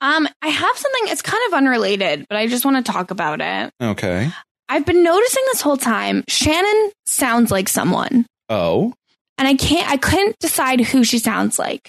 [0.00, 3.40] Um, I have something, it's kind of unrelated, but I just want to talk about
[3.40, 3.70] it.
[3.82, 4.30] Okay.
[4.68, 8.92] I've been noticing this whole time, Shannon sounds like someone, Oh.
[9.38, 11.88] and I can't, I couldn't decide who she sounds like.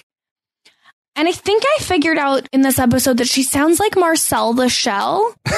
[1.18, 4.68] And I think I figured out in this episode that she sounds like Marcel the
[4.68, 5.34] Shell.
[5.46, 5.50] Do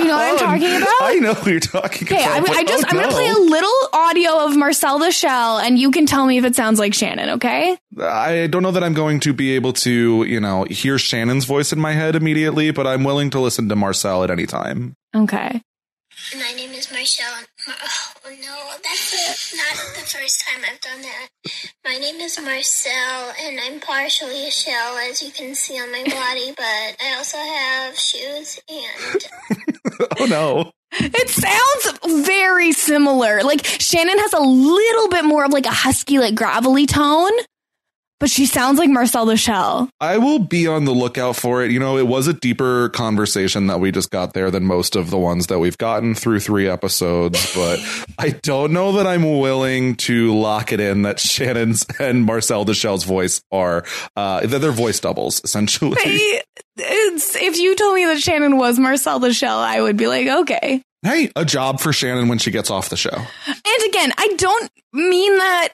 [0.00, 0.88] you know what I'm oh, talking about?
[0.88, 2.48] Oh, I know who you're talking Okay, about.
[2.48, 5.78] I'm, I just oh, I'm gonna play a little audio of Marcel the Shell, and
[5.78, 7.28] you can tell me if it sounds like Shannon.
[7.28, 7.76] Okay?
[8.00, 11.74] I don't know that I'm going to be able to, you know, hear Shannon's voice
[11.74, 14.94] in my head immediately, but I'm willing to listen to Marcel at any time.
[15.14, 15.60] Okay.
[16.34, 17.26] My name is Marshall.
[17.66, 21.28] Mar- oh Oh, no, that's the, not the first time I've done that.
[21.84, 26.02] My name is Marcel, and I'm partially a shell, as you can see on my
[26.02, 29.26] body, but I also have shoes and
[30.18, 30.72] oh no.
[30.90, 33.42] It sounds very similar.
[33.42, 37.30] Like Shannon has a little bit more of like a husky, like gravelly tone,
[38.18, 39.90] but she sounds like Marcel Shell.
[40.00, 41.70] I will be on the lookout for it.
[41.70, 45.10] You know, it was a deeper conversation that we just got there than most of
[45.10, 47.78] the ones that we've gotten through three episodes, but
[48.18, 52.74] I don't know that I'm willing to lock it in that Shannon's and Marcel the
[52.74, 53.84] Shell's voice are,
[54.16, 55.96] uh, that they're voice doubles, essentially.
[55.98, 56.42] I-
[56.78, 60.82] if you told me that Shannon was Marcel Shell, I would be like, okay.
[61.02, 63.10] Hey, a job for Shannon when she gets off the show.
[63.14, 65.68] And again, I don't mean that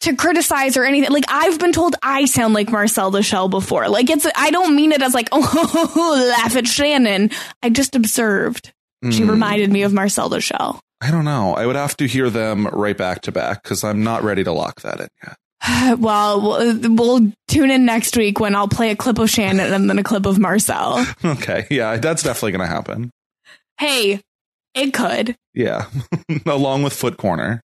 [0.00, 1.10] to criticize or anything.
[1.10, 3.88] Like I've been told I sound like Marcel the Shell before.
[3.88, 7.30] Like it's I don't mean it as like oh laugh at Shannon.
[7.62, 8.72] I just observed.
[9.10, 9.30] She Hmm.
[9.30, 10.80] reminded me of Marcel the Shell.
[11.00, 11.54] I don't know.
[11.54, 14.52] I would have to hear them right back to back because I'm not ready to
[14.52, 15.98] lock that in yet.
[15.98, 19.88] well, we'll we'll tune in next week when I'll play a clip of Shannon and
[19.90, 21.04] then a clip of Marcel.
[21.24, 21.66] Okay.
[21.70, 23.10] Yeah, that's definitely going to happen.
[23.78, 24.20] Hey,
[24.74, 25.36] it could.
[25.54, 25.86] Yeah.
[26.46, 27.60] Along with Foot Corner.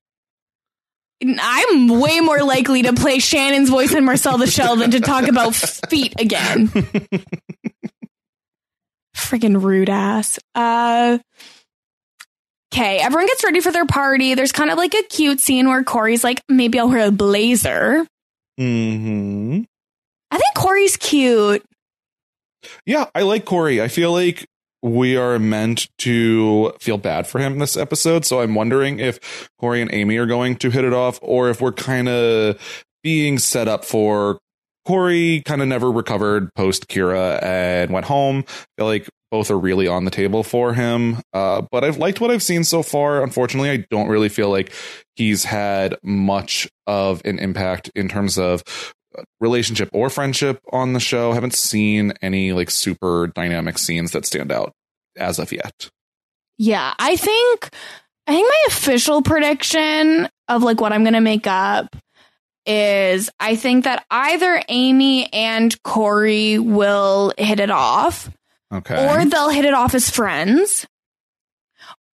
[1.21, 5.27] I'm way more likely to play Shannon's voice in Marcel the Shell than to talk
[5.27, 6.67] about feet again.
[9.15, 10.39] Freaking rude ass.
[10.55, 11.19] Uh
[12.71, 14.35] Okay, everyone gets ready for their party.
[14.35, 18.05] There's kind of like a cute scene where Corey's like, maybe I'll wear a blazer.
[18.59, 19.61] Hmm.
[20.29, 21.65] I think Corey's cute.
[22.85, 23.81] Yeah, I like Corey.
[23.81, 24.45] I feel like
[24.81, 28.25] we are meant to feel bad for him this episode.
[28.25, 31.61] So I'm wondering if Corey and Amy are going to hit it off or if
[31.61, 32.57] we're kind of
[33.03, 34.39] being set up for
[34.85, 38.45] Corey kind of never recovered post Kyra and went home.
[38.47, 41.17] I feel like both are really on the table for him.
[41.33, 43.21] Uh, but I've liked what I've seen so far.
[43.21, 44.73] Unfortunately, I don't really feel like
[45.15, 48.63] he's had much of an impact in terms of
[49.39, 51.33] relationship or friendship on the show.
[51.33, 54.73] haven't seen any like super dynamic scenes that stand out
[55.17, 55.89] as of yet.
[56.57, 57.69] Yeah, I think
[58.27, 61.95] I think my official prediction of like what I'm gonna make up
[62.65, 68.29] is I think that either Amy and Corey will hit it off,
[68.71, 69.07] Okay.
[69.07, 70.85] or they'll hit it off as friends,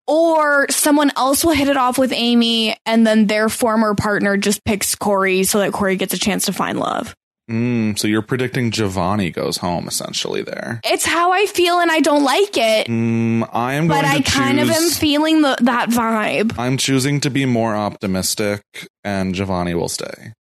[0.08, 4.64] or someone else will hit it off with Amy, and then their former partner just
[4.66, 7.16] picks Corey so that Corey gets a chance to find love.
[7.52, 10.80] Mm, so you're predicting Giovanni goes home essentially there.
[10.86, 14.20] It's how I feel, and I don't like it, Mm, I am going but I
[14.20, 16.58] to kind of am feeling the, that vibe.
[16.58, 18.62] I'm choosing to be more optimistic,
[19.04, 20.32] and Giovanni will stay.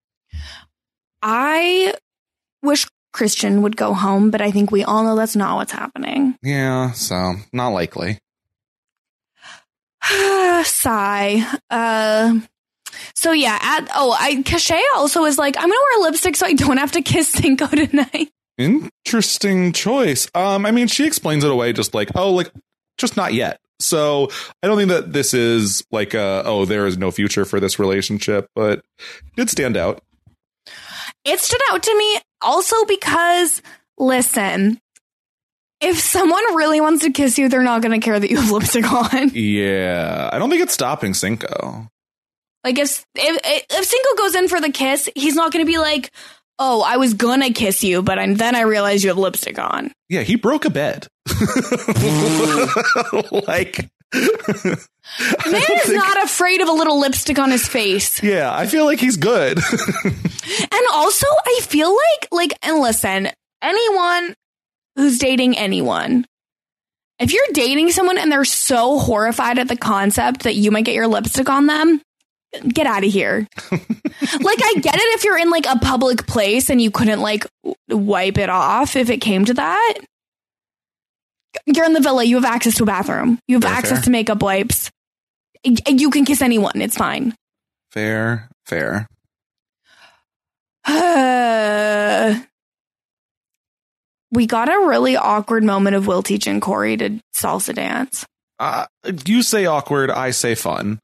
[1.22, 1.94] I
[2.62, 6.36] wish Christian would go home, but I think we all know that's not what's happening.
[6.42, 8.18] Yeah, so not likely.
[10.64, 11.44] Sigh.
[11.70, 12.40] Uh,
[13.14, 16.53] so yeah, at oh, I Cashay also is like, I'm gonna wear lipstick so I
[16.55, 18.30] don't have to kiss Cinco tonight.
[18.59, 20.28] Interesting choice.
[20.34, 22.50] Um, I mean, she explains it away just like, oh, like
[22.98, 23.61] just not yet.
[23.80, 24.28] So
[24.62, 28.48] I don't think that this is like, oh, there is no future for this relationship,
[28.55, 30.03] but it did stand out.
[31.24, 33.62] It stood out to me also because,
[33.98, 34.80] listen,
[35.83, 38.91] if someone really wants to kiss you, they're not gonna care that you have lipstick
[38.91, 39.30] on.
[39.35, 41.89] Yeah, I don't think it's stopping Cinco.
[42.64, 46.12] Like if if if Cinco goes in for the kiss, he's not gonna be like,
[46.59, 49.93] "Oh, I was gonna kiss you, but I, then I realized you have lipstick on."
[50.09, 51.09] Yeah, he broke a bed.
[53.47, 58.22] like, Man is not afraid of a little lipstick on his face.
[58.22, 59.59] yeah, I feel like he's good.
[60.05, 63.28] And also, I feel like, like, and listen,
[63.62, 64.35] anyone
[64.97, 66.24] who's dating anyone,
[67.18, 70.95] if you're dating someone and they're so horrified at the concept that you might get
[70.95, 72.01] your lipstick on them,
[72.68, 73.47] get out of here.
[73.70, 73.82] like,
[74.62, 77.47] I get it if you're in like a public place and you couldn't like
[77.88, 79.95] wipe it off if it came to that.
[81.66, 84.03] You're in the villa, you have access to a bathroom, you have Fair, access fair.
[84.05, 84.90] to makeup wipes.
[85.64, 87.34] You can kiss anyone, it's fine.
[87.93, 89.07] fair, fair.
[94.33, 98.26] we got a really awkward moment of Will teaching Corey to salsa dance.
[98.59, 98.87] Uh,
[99.26, 100.99] you say awkward, I say fun.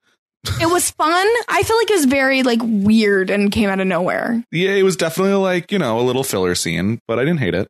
[0.61, 1.27] It was fun.
[1.49, 4.43] I feel like it was very like weird and came out of nowhere.
[4.51, 7.55] Yeah, it was definitely like, you know, a little filler scene, but I didn't hate
[7.55, 7.69] it.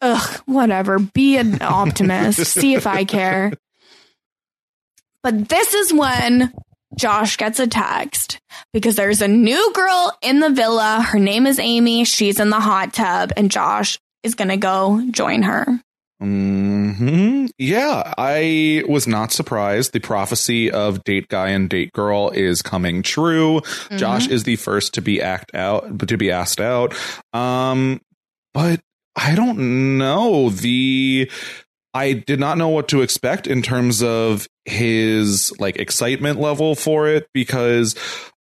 [0.00, 0.98] Ugh, whatever.
[0.98, 2.44] Be an optimist.
[2.44, 3.52] See if I care.
[5.22, 6.52] But this is when
[6.96, 8.38] Josh gets a text
[8.72, 11.04] because there's a new girl in the villa.
[11.06, 12.04] Her name is Amy.
[12.04, 15.80] She's in the hot tub, and Josh is going to go join her.
[16.20, 19.92] hmm Yeah, I was not surprised.
[19.92, 23.60] The prophecy of date guy and date girl is coming true.
[23.96, 26.94] Josh is the first to be act out, to be asked out.
[27.32, 28.00] Um,
[28.54, 28.80] but
[29.14, 31.30] I don't know the.
[31.98, 37.08] I did not know what to expect in terms of his like excitement level for
[37.08, 37.94] it because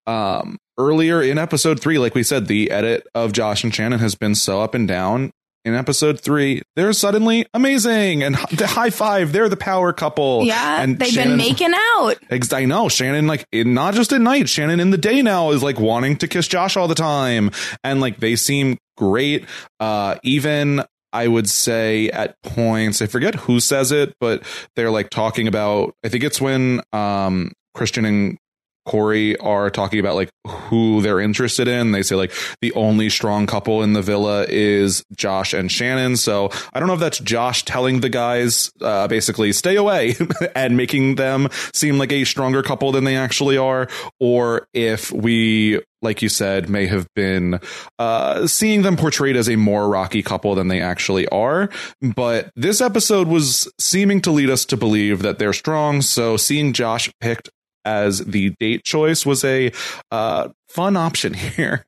[0.07, 4.15] um earlier in episode 3 like we said the edit of Josh and Shannon has
[4.15, 5.31] been so up and down
[5.65, 10.83] in episode 3 they're suddenly amazing and the high five they're the power couple Yeah,
[10.83, 12.15] and they've Shannon- been making out.
[12.53, 15.63] I know Shannon, like in, not just at night, Shannon in the day now is
[15.63, 17.51] like wanting to kiss Josh all the time,
[17.83, 19.45] and like they seem great.
[19.81, 20.83] Uh, even
[21.13, 24.43] I would say at points, I forget who says it, but
[24.75, 25.95] they're like talking about.
[26.05, 28.39] I think it's when um Christian and
[28.87, 31.93] Corey are talking about like who they're interested in.
[31.93, 36.17] They say like the only strong couple in the villa is Josh and Shannon.
[36.17, 40.15] So I don't know if that's Josh telling the guys uh, basically stay away
[40.55, 43.89] and making them seem like a stronger couple than they actually are,
[44.21, 47.61] or if we, like you said, may have been
[47.99, 51.69] uh, seeing them portrayed as a more rocky couple than they actually are.
[52.01, 56.03] But this episode was seeming to lead us to believe that they're strong.
[56.03, 57.51] So seeing Josh picked
[57.87, 59.73] as the date choice was a
[60.11, 61.87] uh, fun option here.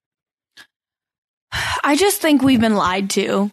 [1.82, 3.50] I just think we've been lied to.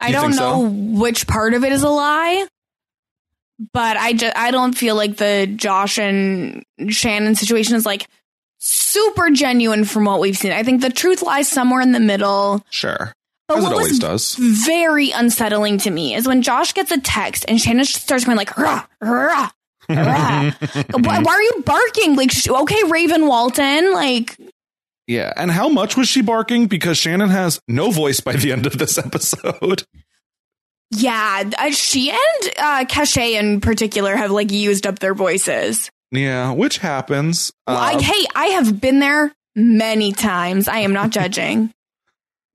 [0.00, 0.62] I don't think so?
[0.62, 0.68] know
[1.00, 2.46] which part of it is a lie,
[3.72, 8.08] but I just I don't feel like the Josh and Shannon situation is like
[8.58, 10.52] super genuine from what we've seen.
[10.52, 12.64] I think the truth lies somewhere in the middle.
[12.70, 13.12] Sure.
[13.46, 14.36] But As it what always was does.
[14.38, 18.56] very unsettling to me is when Josh gets a text and Shannon starts going like,
[18.56, 19.50] rah, rah.
[20.92, 22.16] why, why are you barking?
[22.16, 24.36] Like, sh- okay, Raven Walton, like,
[25.06, 25.32] Yeah.
[25.36, 26.66] And how much was she barking?
[26.66, 29.84] Because Shannon has no voice by the end of this episode.
[30.90, 35.90] yeah, uh, she and uh, Cashay in particular have like used up their voices.
[36.12, 37.52] Yeah, which happens.
[37.66, 40.66] I, Uh, hey, I have been there many times.
[40.66, 41.70] I am not judging.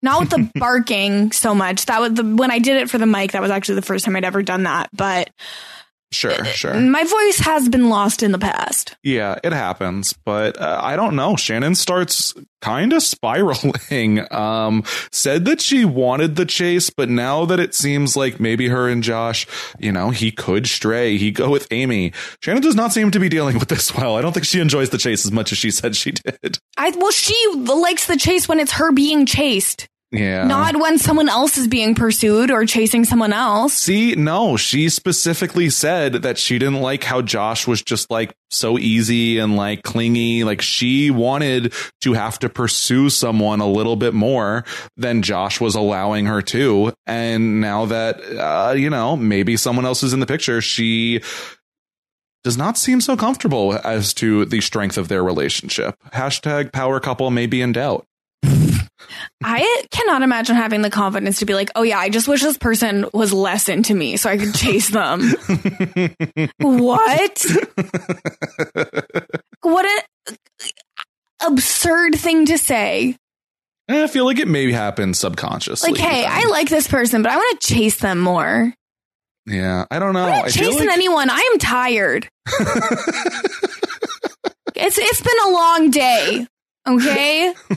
[0.02, 1.86] not with the barking so much.
[1.86, 3.32] That was the when I did it for the mic.
[3.32, 4.90] That was actually the first time I'd ever done that.
[4.94, 5.30] But
[6.12, 6.74] Sure, sure.
[6.80, 8.95] My voice has been lost in the past.
[9.03, 11.36] Yeah, it happens, but uh, I don't know.
[11.36, 13.76] Shannon starts kind of spiraling.
[14.36, 18.89] Um, said that she wanted the chase, but now that it seems like maybe her
[18.89, 19.47] and Josh,
[19.80, 21.18] you know, he could stray.
[21.18, 22.12] He go with Amy.
[22.41, 24.16] Shannon does not seem to be dealing with this well.
[24.16, 26.60] I don't think she enjoys the chase as much as she said she did.
[26.78, 29.88] I well, she likes the chase when it's her being chased.
[30.12, 30.45] Yeah.
[30.45, 33.74] Not when someone else is being pursued or chasing someone else.
[33.74, 38.78] See, no, she specifically said that she didn't like how Josh was just like so
[38.78, 40.43] easy and like clingy.
[40.43, 44.64] Like she wanted to have to pursue someone a little bit more
[44.95, 46.93] than Josh was allowing her to.
[47.06, 51.22] And now that, uh, you know, maybe someone else is in the picture, she
[52.45, 55.97] does not seem so comfortable as to the strength of their relationship.
[56.14, 58.06] Hashtag power couple may be in doubt.
[59.43, 62.58] I cannot imagine having the confidence to be like, oh yeah, I just wish this
[62.58, 65.22] person was less into me so I could chase them.
[66.60, 67.45] what?
[69.62, 70.38] what an
[71.41, 73.16] absurd thing to say.
[73.88, 75.91] Eh, I feel like it may happen subconsciously.
[75.91, 78.74] Like, hey, I like this person, but I want to chase them more.
[79.45, 80.26] Yeah, I don't know.
[80.26, 81.30] I'm chasing like anyone.
[81.30, 82.28] I am tired.
[84.76, 86.47] it's it's been a long day.
[86.88, 87.54] Okay.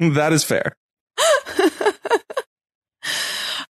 [0.00, 0.74] that is fair.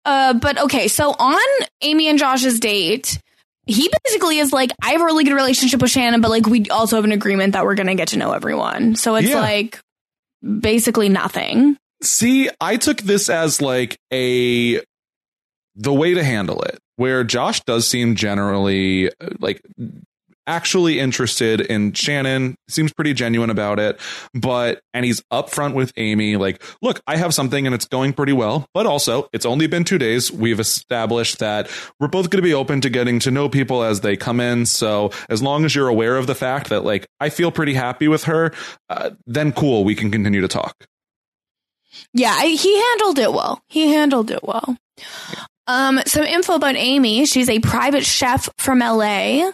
[0.03, 1.39] Uh, but okay, so on
[1.81, 3.19] Amy and Josh's date,
[3.67, 6.65] he basically is like, I have a really good relationship with Shannon, but like we
[6.71, 8.95] also have an agreement that we're gonna get to know everyone.
[8.95, 9.39] So it's Yeah.
[9.41, 9.79] like
[10.41, 11.77] basically nothing.
[12.01, 14.81] See, I took this as like a
[15.75, 19.61] the way to handle it, where Josh does seem generally uh, like
[20.47, 23.99] actually interested in Shannon, seems pretty genuine about it,
[24.33, 28.33] but and he's upfront with Amy like, "Look, I have something and it's going pretty
[28.33, 30.31] well, but also, it's only been 2 days.
[30.31, 31.69] We've established that
[31.99, 34.65] we're both going to be open to getting to know people as they come in,
[34.65, 38.07] so as long as you're aware of the fact that like I feel pretty happy
[38.07, 38.53] with her,
[38.89, 40.75] uh, then cool, we can continue to talk."
[42.13, 43.61] Yeah, I, he handled it well.
[43.67, 44.77] He handled it well.
[45.67, 47.25] Um, some info about Amy.
[47.25, 49.51] She's a private chef from LA.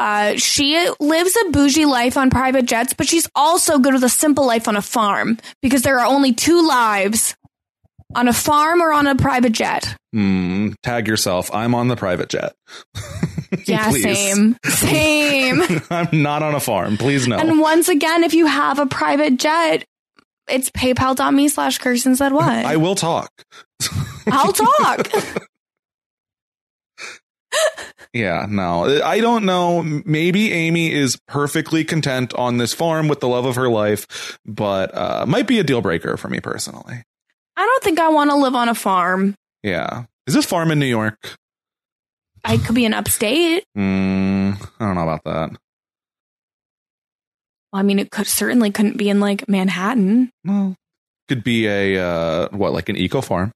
[0.00, 4.08] Uh, she lives a bougie life on private jets, but she's also good with a
[4.08, 7.36] simple life on a farm because there are only two lives
[8.14, 9.94] on a farm or on a private jet.
[10.14, 11.54] Hmm, tag yourself.
[11.54, 12.54] I'm on the private jet.
[13.66, 14.56] Yeah, same.
[14.64, 15.60] Same.
[15.90, 16.96] I'm not on a farm.
[16.96, 17.36] Please no.
[17.36, 19.84] And once again, if you have a private jet,
[20.48, 22.48] it's paypal.me slash Kirsten said what?
[22.48, 23.28] I will talk.
[24.28, 25.08] I'll talk.
[28.12, 29.82] Yeah, no, I don't know.
[29.82, 34.92] Maybe Amy is perfectly content on this farm with the love of her life, but
[34.96, 37.04] uh, might be a deal breaker for me personally.
[37.56, 39.36] I don't think I want to live on a farm.
[39.62, 40.06] Yeah.
[40.26, 41.36] Is this farm in New York?
[42.44, 43.64] I could be in upstate.
[43.76, 45.50] Mm, I don't know about that.
[47.72, 50.30] Well, I mean, it could certainly couldn't be in like Manhattan.
[50.44, 50.74] Well,
[51.28, 53.52] could be a uh, what, like an eco farm?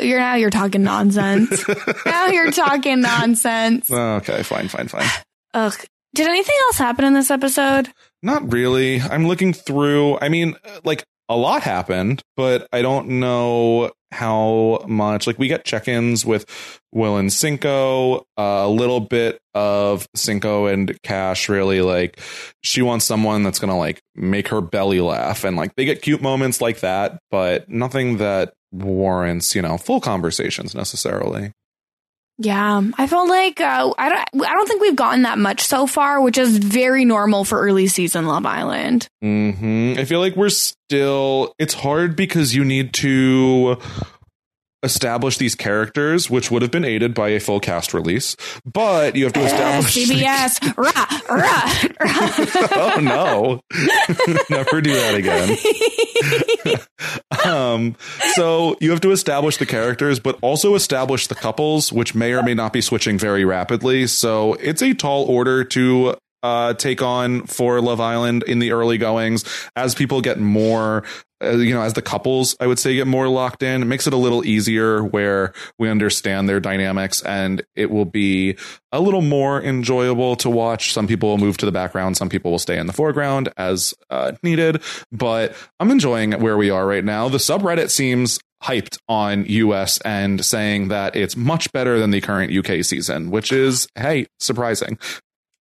[0.00, 1.64] You're now you're talking nonsense.
[2.06, 3.90] now you're talking nonsense.
[3.90, 5.08] Okay, fine, fine, fine.
[5.54, 5.74] Ugh.
[6.14, 7.90] Did anything else happen in this episode?
[8.22, 9.00] Not really.
[9.00, 10.18] I'm looking through.
[10.20, 15.26] I mean, like a lot happened, but I don't know how much.
[15.26, 16.44] Like we got check-ins with
[16.92, 21.48] Will and Cinco, uh, a little bit of Cinco and Cash.
[21.48, 22.20] Really, like
[22.62, 26.20] she wants someone that's gonna like make her belly laugh, and like they get cute
[26.20, 31.52] moments like that, but nothing that warrants you know full conversations necessarily.
[32.38, 34.46] Yeah, I felt like uh, I don't.
[34.46, 37.86] I don't think we've gotten that much so far, which is very normal for early
[37.86, 39.06] season Love Island.
[39.20, 41.54] hmm I feel like we're still.
[41.58, 43.76] It's hard because you need to
[44.82, 48.36] establish these characters, which would have been aided by a full cast release.
[48.64, 49.94] But you have to Uh, establish.
[49.94, 52.96] CBS, rah, rah, rah.
[52.96, 53.60] oh no!
[54.50, 55.56] Never do that again.
[57.44, 57.96] um,
[58.34, 62.42] so you have to establish the characters, but also establish the couples, which may or
[62.42, 64.06] may not be switching very rapidly.
[64.06, 68.98] So it's a tall order to uh, take on for Love Island in the early
[68.98, 69.44] goings
[69.76, 71.04] as people get more.
[71.42, 74.06] Uh, you know, as the couples, I would say, get more locked in, it makes
[74.06, 78.56] it a little easier where we understand their dynamics and it will be
[78.92, 80.92] a little more enjoyable to watch.
[80.92, 83.92] Some people will move to the background, some people will stay in the foreground as
[84.08, 84.82] uh, needed.
[85.10, 87.28] But I'm enjoying where we are right now.
[87.28, 92.56] The subreddit seems hyped on US and saying that it's much better than the current
[92.56, 94.98] UK season, which is, hey, surprising.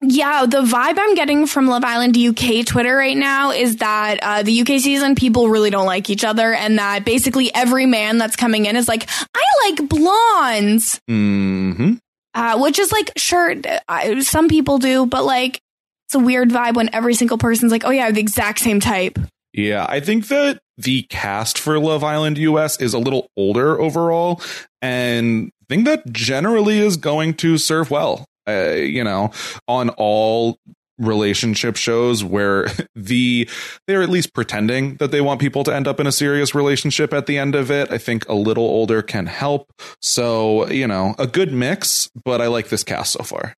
[0.03, 4.41] Yeah, the vibe I'm getting from Love Island UK Twitter right now is that uh,
[4.41, 8.35] the UK season people really don't like each other, and that basically every man that's
[8.35, 11.93] coming in is like, I like blondes, hmm
[12.33, 13.55] uh, which is like, sure,
[13.87, 15.59] I, some people do, but like,
[16.07, 19.19] it's a weird vibe when every single person's like, oh yeah, the exact same type.
[19.53, 24.41] Yeah, I think that the cast for Love Island US is a little older overall,
[24.81, 28.25] and I think that generally is going to serve well.
[28.47, 29.31] Uh, you know,
[29.67, 30.57] on all
[30.97, 33.49] relationship shows where the
[33.87, 37.11] they're at least pretending that they want people to end up in a serious relationship
[37.13, 41.15] at the end of it i think a little older can help so you know
[41.17, 43.55] a good mix but i like this cast so far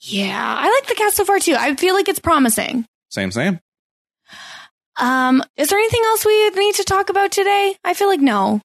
[0.00, 1.56] Yeah, I like the cast so far too.
[1.58, 2.86] I feel like it's promising.
[3.08, 3.60] same same
[4.98, 7.74] Um, is there anything else we need to talk about today?
[7.82, 8.60] I feel like no.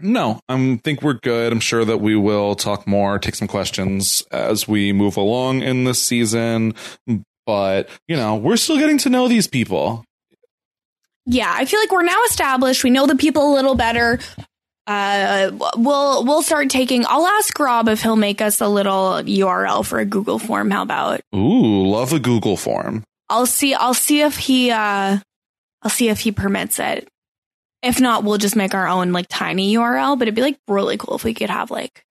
[0.00, 1.52] No, I think we're good.
[1.52, 5.84] I'm sure that we will talk more, take some questions as we move along in
[5.84, 6.74] this season.
[7.46, 10.04] But, you know, we're still getting to know these people.
[11.26, 12.84] Yeah, I feel like we're now established.
[12.84, 14.18] We know the people a little better.
[14.86, 17.06] Uh, we'll we'll start taking.
[17.06, 20.70] I'll ask Rob if he'll make us a little URL for a Google form.
[20.70, 21.22] How about?
[21.34, 23.02] Ooh, love a Google form.
[23.30, 23.72] I'll see.
[23.72, 24.70] I'll see if he.
[24.70, 25.18] Uh,
[25.82, 27.08] I'll see if he permits it.
[27.84, 30.18] If not, we'll just make our own like tiny URL.
[30.18, 32.04] But it'd be like really cool if we could have like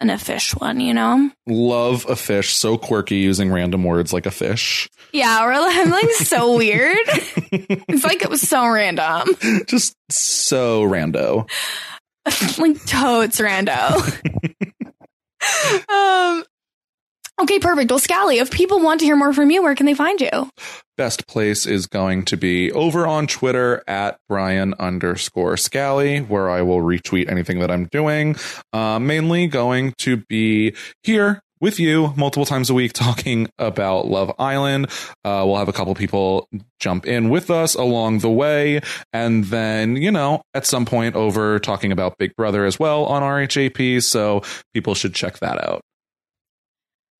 [0.00, 0.80] an a fish one.
[0.80, 1.30] You know?
[1.46, 2.54] Love a fish.
[2.54, 4.88] So quirky using random words like a fish.
[5.12, 6.96] Yeah, we're like, I'm like so weird.
[7.06, 9.28] it's like it was so random.
[9.66, 11.48] Just so rando.
[12.58, 13.96] like totes rando.
[15.88, 16.44] um.
[17.40, 17.90] Okay, perfect.
[17.90, 20.50] Well, Scally, if people want to hear more from you, where can they find you?
[20.98, 26.60] Best place is going to be over on Twitter at Brian underscore Scally, where I
[26.60, 28.36] will retweet anything that I'm doing.
[28.74, 34.32] Uh, mainly going to be here with you multiple times a week talking about Love
[34.38, 34.90] Island.
[35.24, 36.46] Uh, we'll have a couple people
[36.78, 38.82] jump in with us along the way.
[39.14, 43.22] And then, you know, at some point over talking about Big Brother as well on
[43.22, 44.02] RHAP.
[44.02, 44.42] So
[44.74, 45.80] people should check that out.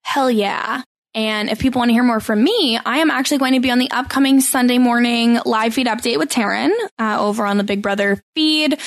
[0.03, 0.83] Hell yeah.
[1.13, 3.73] And if people want to hear more from me, I am actually going to be
[3.73, 6.71] on the upcoming Sunday morning live feed update with Taryn
[7.01, 8.79] uh, over on the Big Brother feed.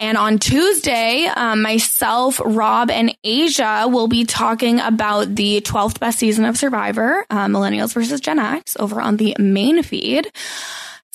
[0.00, 6.18] And on Tuesday, um, myself, Rob, and Asia will be talking about the 12th best
[6.18, 10.32] season of Survivor, uh, Millennials versus Gen X, over on the main feed.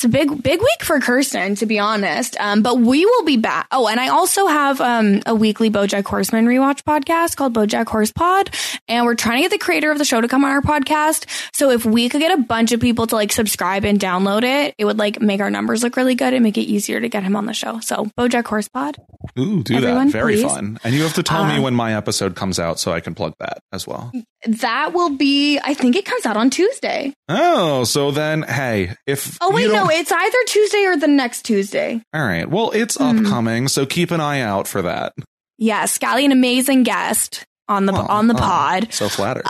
[0.01, 2.35] It's a big, big week for Kirsten, to be honest.
[2.39, 3.67] Um, but we will be back.
[3.69, 8.11] Oh, and I also have um, a weekly BoJack Horseman rewatch podcast called BoJack Horse
[8.11, 8.49] Pod,
[8.87, 11.27] and we're trying to get the creator of the show to come on our podcast.
[11.55, 14.73] So if we could get a bunch of people to like subscribe and download it,
[14.79, 17.21] it would like make our numbers look really good and make it easier to get
[17.21, 17.79] him on the show.
[17.81, 18.97] So BoJack Horse Pod.
[19.37, 20.13] Ooh, do Everyone, that.
[20.13, 20.45] Very please.
[20.51, 20.79] fun.
[20.83, 23.13] And you have to tell me Uh, when my episode comes out so I can
[23.13, 24.11] plug that as well.
[24.47, 25.59] That will be.
[25.63, 27.13] I think it comes out on Tuesday.
[27.29, 32.01] Oh, so then, hey, if Oh wait, no, it's either Tuesday or the next Tuesday.
[32.13, 32.49] All right.
[32.49, 33.25] Well, it's Hmm.
[33.25, 35.13] upcoming, so keep an eye out for that.
[35.57, 38.87] Yeah, Scally, an amazing guest on the on the Oh, pod.
[38.93, 39.45] So flattered.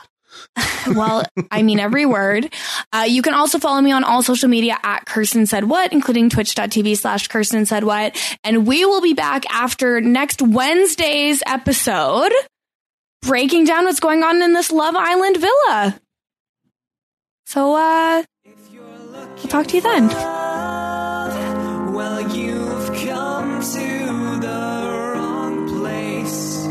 [0.87, 2.53] well, I mean every word.
[2.91, 6.29] Uh, you can also follow me on all social media at Kirsten Said What, including
[6.29, 8.17] twitch.tv slash Kirsten Said What.
[8.43, 12.31] And we will be back after next Wednesday's episode,
[13.21, 15.99] breaking down what's going on in this Love Island villa.
[17.45, 20.07] So, uh, we'll talk to you then.
[21.93, 23.87] Well, you've come to
[24.39, 26.65] the wrong place.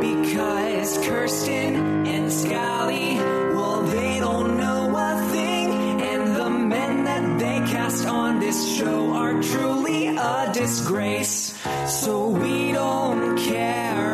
[0.00, 3.16] Because Kirsten and Scally,
[3.54, 6.02] well, they don't know a thing.
[6.02, 11.54] And the men that they cast on this show are truly a disgrace.
[11.86, 14.13] So we don't care